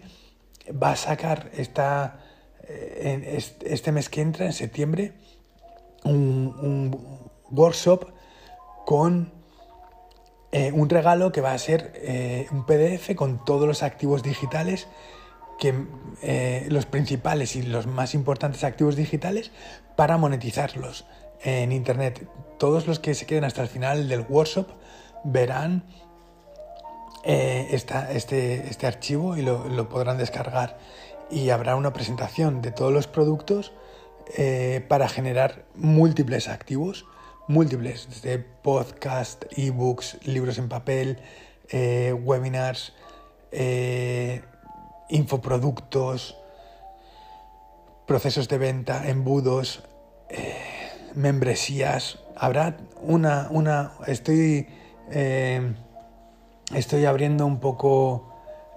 va 0.71 0.91
a 0.91 0.95
sacar 0.95 1.49
esta, 1.55 2.19
eh, 2.67 3.39
este 3.65 3.91
mes 3.91 4.09
que 4.09 4.21
entra, 4.21 4.45
en 4.45 4.53
septiembre, 4.53 5.13
un 6.03 6.95
workshop 7.51 8.11
con 8.85 9.38
eh, 10.51 10.71
un 10.71 10.89
regalo 10.89 11.31
que 11.31 11.41
va 11.41 11.53
a 11.53 11.57
ser 11.59 11.93
eh, 11.95 12.47
un 12.51 12.65
PDF 12.65 13.13
con 13.15 13.45
todos 13.45 13.67
los 13.67 13.83
activos 13.83 14.23
digitales, 14.23 14.87
que, 15.59 15.85
eh, 16.23 16.65
los 16.69 16.87
principales 16.87 17.55
y 17.55 17.61
los 17.61 17.85
más 17.85 18.15
importantes 18.15 18.63
activos 18.63 18.95
digitales 18.95 19.51
para 19.95 20.17
monetizarlos 20.17 21.05
en 21.43 21.71
Internet. 21.71 22.27
Todos 22.57 22.87
los 22.87 22.99
que 22.99 23.13
se 23.13 23.27
queden 23.27 23.43
hasta 23.43 23.61
el 23.61 23.67
final 23.67 24.07
del 24.09 24.25
workshop 24.27 24.67
verán 25.23 25.83
esta, 27.23 28.11
este, 28.11 28.69
este, 28.69 28.87
archivo 28.87 29.35
y 29.37 29.41
lo, 29.41 29.67
lo, 29.67 29.87
podrán 29.87 30.17
descargar. 30.17 30.79
Y 31.29 31.51
habrá 31.51 31.75
una 31.75 31.93
presentación 31.93 32.61
de 32.61 32.71
todos 32.71 32.91
los 32.91 33.07
productos 33.07 33.73
para 34.87 35.09
generar 35.09 35.65
múltiples 35.75 36.47
activos 36.47 37.05
múltiples, 37.49 38.07
desde 38.07 38.37
podcast, 38.37 39.45
ebooks, 39.57 40.19
libros 40.23 40.59
en 40.59 40.69
papel, 40.69 41.17
eh, 41.71 42.13
webinars, 42.13 42.93
eh, 43.51 44.43
infoproductos, 45.09 46.37
procesos 48.05 48.47
de 48.49 48.59
venta, 48.59 49.09
embudos, 49.09 49.83
eh, 50.29 50.55
membresías. 51.15 52.19
Habrá 52.35 52.77
una, 53.01 53.47
una, 53.49 53.93
estoy, 54.05 54.67
estoy 56.75 57.05
abriendo 57.05 57.47
un 57.47 57.59
poco 57.59 58.31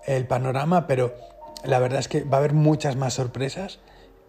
el 0.06 0.26
panorama, 0.26 0.87
pero 0.87 1.14
la 1.62 1.78
verdad 1.78 1.98
es 1.98 2.08
que 2.08 2.24
va 2.24 2.38
a 2.38 2.40
haber 2.40 2.54
muchas 2.54 2.96
más 2.96 3.12
sorpresas 3.12 3.80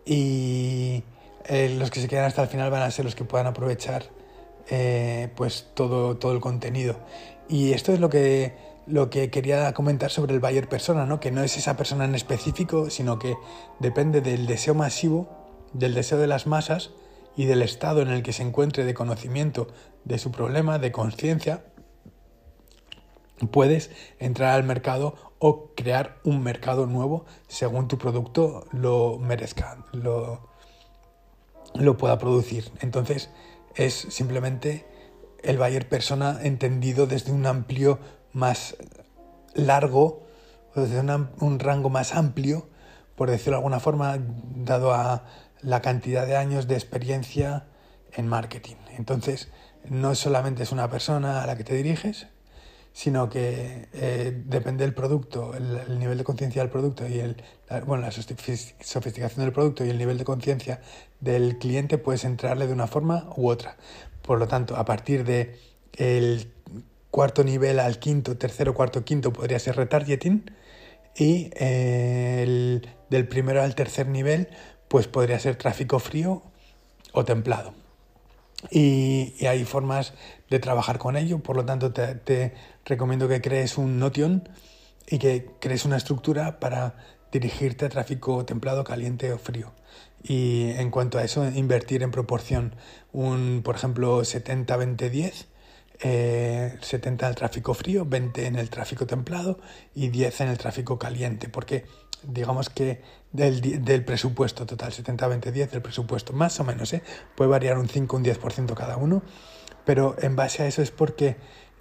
y 0.06 1.06
los 1.49 1.91
que 1.91 2.01
se 2.01 2.10
quedan 2.10 2.25
hasta 2.25 2.41
el 2.41 2.49
final 2.49 2.69
van 2.71 2.82
a 2.82 2.91
ser 2.91 3.06
los 3.06 3.15
que 3.15 3.23
puedan 3.23 3.47
aprovechar 3.47 4.03
eh, 4.75 5.29
pues 5.36 5.69
todo, 5.75 6.17
todo 6.17 6.31
el 6.31 6.39
contenido. 6.39 6.95
Y 7.47 7.73
esto 7.73 7.93
es 7.93 7.99
lo 7.99 8.09
que, 8.09 8.55
lo 8.88 9.09
que 9.09 9.29
quería 9.29 9.71
comentar 9.73 10.09
sobre 10.09 10.33
el 10.33 10.39
buyer 10.39 10.67
persona, 10.67 11.05
¿no? 11.05 11.19
que 11.19 11.29
no 11.29 11.43
es 11.43 11.57
esa 11.57 11.77
persona 11.77 12.05
en 12.05 12.15
específico, 12.15 12.89
sino 12.89 13.19
que 13.19 13.36
depende 13.79 14.21
del 14.21 14.47
deseo 14.47 14.73
masivo 14.73 15.43
del 15.73 15.93
deseo 15.93 16.19
de 16.19 16.27
las 16.27 16.47
masas 16.47 16.91
y 17.36 17.45
del 17.45 17.62
estado 17.62 18.01
en 18.01 18.09
el 18.09 18.23
que 18.23 18.33
se 18.33 18.43
encuentre 18.43 18.86
de 18.86 18.93
conocimiento 18.93 19.67
de 20.05 20.19
su 20.19 20.31
problema, 20.31 20.79
de 20.79 20.91
conciencia, 20.91 21.65
puedes 23.51 23.91
entrar 24.19 24.53
al 24.53 24.63
mercado 24.63 25.15
o 25.39 25.71
crear 25.75 26.19
un 26.23 26.41
mercado 26.43 26.86
nuevo 26.86 27.25
según 27.47 27.88
tu 27.88 27.97
producto 27.97 28.65
lo 28.71 29.17
merezca, 29.19 29.86
lo, 29.91 30.47
lo 31.73 31.97
pueda 31.97 32.17
producir. 32.17 32.71
Entonces 32.79 33.29
es 33.75 33.93
simplemente 34.09 34.86
el 35.43 35.57
buyer 35.57 35.88
persona 35.89 36.39
entendido 36.41 37.07
desde 37.07 37.31
un 37.31 37.45
amplio 37.45 37.99
más 38.31 38.77
largo, 39.53 40.23
desde 40.75 41.01
un 41.01 41.59
rango 41.59 41.89
más 41.89 42.15
amplio, 42.15 42.67
por 43.15 43.29
decirlo 43.29 43.51
de 43.51 43.57
alguna 43.57 43.79
forma, 43.79 44.17
dado 44.55 44.93
a 44.93 45.25
la 45.62 45.81
cantidad 45.81 46.25
de 46.25 46.36
años 46.36 46.67
de 46.67 46.75
experiencia 46.75 47.67
en 48.12 48.27
marketing. 48.27 48.75
Entonces, 48.97 49.49
no 49.86 50.15
solamente 50.15 50.63
es 50.63 50.71
una 50.71 50.89
persona 50.89 51.43
a 51.43 51.47
la 51.47 51.57
que 51.57 51.63
te 51.63 51.75
diriges, 51.75 52.27
sino 52.93 53.27
que 53.29 53.89
eh, 53.93 54.43
depende 54.45 54.86
del 54.86 54.93
producto, 54.93 55.53
el, 55.56 55.99
nivel 55.99 56.19
de 56.19 56.23
conciencia 56.23 56.62
del 56.62 56.69
producto 56.69 57.08
y 57.08 57.19
el, 57.19 57.43
la, 57.69 57.82
bueno, 57.82 58.03
la 58.03 58.12
sofisticación 58.12 59.43
del 59.43 59.51
producto 59.51 59.84
y 59.84 59.89
el 59.89 59.97
nivel 59.97 60.19
de 60.19 60.23
conciencia 60.23 60.79
del 61.19 61.58
cliente, 61.58 61.97
puedes 61.97 62.23
entrarle 62.23 62.67
de 62.67 62.73
una 62.73 62.88
forma 62.88 63.29
u 63.36 63.49
otra. 63.49 63.77
Por 64.21 64.38
lo 64.39 64.47
tanto, 64.47 64.75
a 64.77 64.86
partir 64.86 65.25
de 65.25 65.60
cuarto 67.10 67.43
nivel 67.43 67.79
al 67.79 67.99
quinto, 67.99 68.38
tercero, 68.38 68.73
cuarto, 68.73 69.03
quinto 69.03 69.34
podría 69.34 69.60
ser 69.60 69.75
retargeting 69.75 70.45
y 71.15 71.51
eh, 71.56 72.41
el, 72.43 72.89
del 73.10 73.27
primero 73.27 73.62
al 73.62 73.75
tercer 73.75 74.08
nivel 74.08 74.49
pues 74.88 75.08
podría 75.08 75.39
ser 75.39 75.56
tráfico 75.56 75.99
frío 75.99 76.43
o 77.12 77.25
templado. 77.25 77.83
Y, 78.71 79.45
hay 79.45 79.65
formas 79.65 80.13
de 80.49 80.60
trabajar 80.60 80.97
con 80.97 81.17
ello, 81.17 81.39
por 81.39 81.56
lo 81.56 81.65
tanto 81.65 81.91
te, 81.91 82.54
recomiendo 82.86 83.28
que 83.28 83.41
crees 83.41 83.78
un 83.78 83.99
Notion 83.99 84.49
y 85.08 85.19
que 85.19 85.49
crees 85.60 85.86
una 85.86 85.97
estructura 85.97 86.60
para 86.60 86.95
dirigirte 87.32 87.86
a 87.86 87.89
tráfico 87.89 88.45
templado, 88.45 88.84
caliente 88.84 89.32
o 89.34 89.38
frío. 89.38 89.71
Y 90.23 90.71
en 90.71 90.91
cuanto 90.91 91.17
a 91.17 91.23
eso, 91.23 91.45
invertir 91.49 92.04
en 92.04 92.12
proporción 92.12 92.76
un, 93.12 93.62
por 93.63 93.76
ejemplo, 93.76 94.21
70-20-10, 94.21 95.45
eh, 96.02 96.78
70 96.82 97.26
en 97.26 97.30
el 97.30 97.36
tráfico 97.36 97.73
frío, 97.73 98.06
20 98.06 98.45
en 98.47 98.56
el 98.56 98.69
tráfico 98.69 99.06
templado 99.06 99.60
y 99.93 100.10
10 100.10 100.41
en 100.41 100.49
el 100.49 100.58
tráfico 100.58 100.97
caliente, 100.97 101.49
porque 101.49 101.86
digamos 102.27 102.69
que 102.69 103.01
del, 103.31 103.83
del 103.83 104.05
presupuesto 104.05 104.65
total, 104.65 104.91
70-20-10 104.91 105.69
del 105.69 105.81
presupuesto, 105.81 106.33
más 106.33 106.59
o 106.59 106.63
menos, 106.63 106.93
¿eh? 106.93 107.03
puede 107.36 107.49
variar 107.49 107.77
un 107.77 107.88
5 107.88 108.17
un 108.17 108.23
10% 108.23 108.73
cada 108.73 108.97
uno, 108.97 109.23
pero 109.86 110.15
en 110.19 110.36
base 110.36 110.63
a 110.63 110.67
eso 110.67 110.81
es 110.81 110.91
porque 110.91 111.38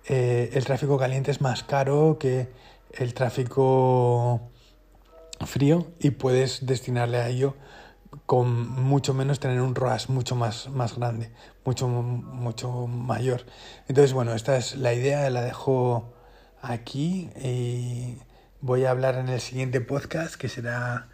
eh, 0.06 0.50
el 0.54 0.64
tráfico 0.64 0.98
caliente 0.98 1.30
es 1.30 1.40
más 1.40 1.62
caro 1.62 2.18
que 2.18 2.48
el 2.92 3.14
tráfico 3.14 4.50
frío 5.46 5.86
y 5.98 6.10
puedes 6.10 6.66
destinarle 6.66 7.18
a 7.18 7.28
ello 7.28 7.54
con 8.26 8.68
mucho 8.68 9.14
menos 9.14 9.40
tener 9.40 9.60
un 9.60 9.74
ROAS 9.74 10.10
mucho 10.10 10.36
más, 10.36 10.68
más 10.68 10.96
grande, 10.96 11.30
mucho, 11.64 11.88
mucho 11.88 12.86
mayor. 12.86 13.44
Entonces, 13.88 14.12
bueno, 14.12 14.34
esta 14.34 14.56
es 14.56 14.76
la 14.76 14.92
idea, 14.92 15.28
la 15.30 15.42
dejo 15.42 16.12
aquí 16.60 17.30
y 17.42 18.18
voy 18.62 18.84
a 18.84 18.90
hablar 18.90 19.16
en 19.16 19.28
el 19.28 19.40
siguiente 19.40 19.82
podcast 19.82 20.36
que 20.36 20.48
será, 20.48 21.08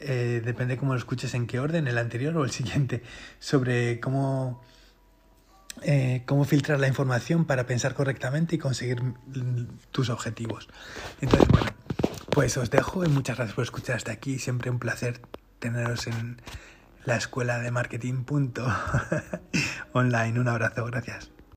eh, 0.00 0.42
depende 0.44 0.76
cómo 0.76 0.94
lo 0.94 0.98
escuches, 0.98 1.34
en 1.34 1.46
qué 1.46 1.60
orden, 1.60 1.86
el 1.86 1.98
anterior 1.98 2.36
o 2.36 2.44
el 2.44 2.50
siguiente, 2.50 3.02
sobre 3.38 4.00
cómo, 4.00 4.62
eh, 5.82 6.24
cómo 6.26 6.44
filtrar 6.44 6.80
la 6.80 6.88
información 6.88 7.44
para 7.44 7.66
pensar 7.66 7.94
correctamente 7.94 8.56
y 8.56 8.58
conseguir 8.58 9.00
tus 9.92 10.10
objetivos. 10.10 10.68
Entonces, 11.20 11.46
bueno. 11.48 11.70
Pues 12.36 12.54
os 12.58 12.68
dejo 12.68 13.02
y 13.02 13.08
muchas 13.08 13.38
gracias 13.38 13.54
por 13.54 13.64
escuchar 13.64 13.96
hasta 13.96 14.12
aquí. 14.12 14.38
Siempre 14.38 14.70
un 14.70 14.78
placer 14.78 15.22
teneros 15.58 16.06
en 16.06 16.42
la 17.06 17.16
escuela 17.16 17.60
de 17.60 17.70
marketing 17.70 18.24
online. 19.94 20.38
Un 20.38 20.48
abrazo, 20.48 20.84
gracias. 20.84 21.35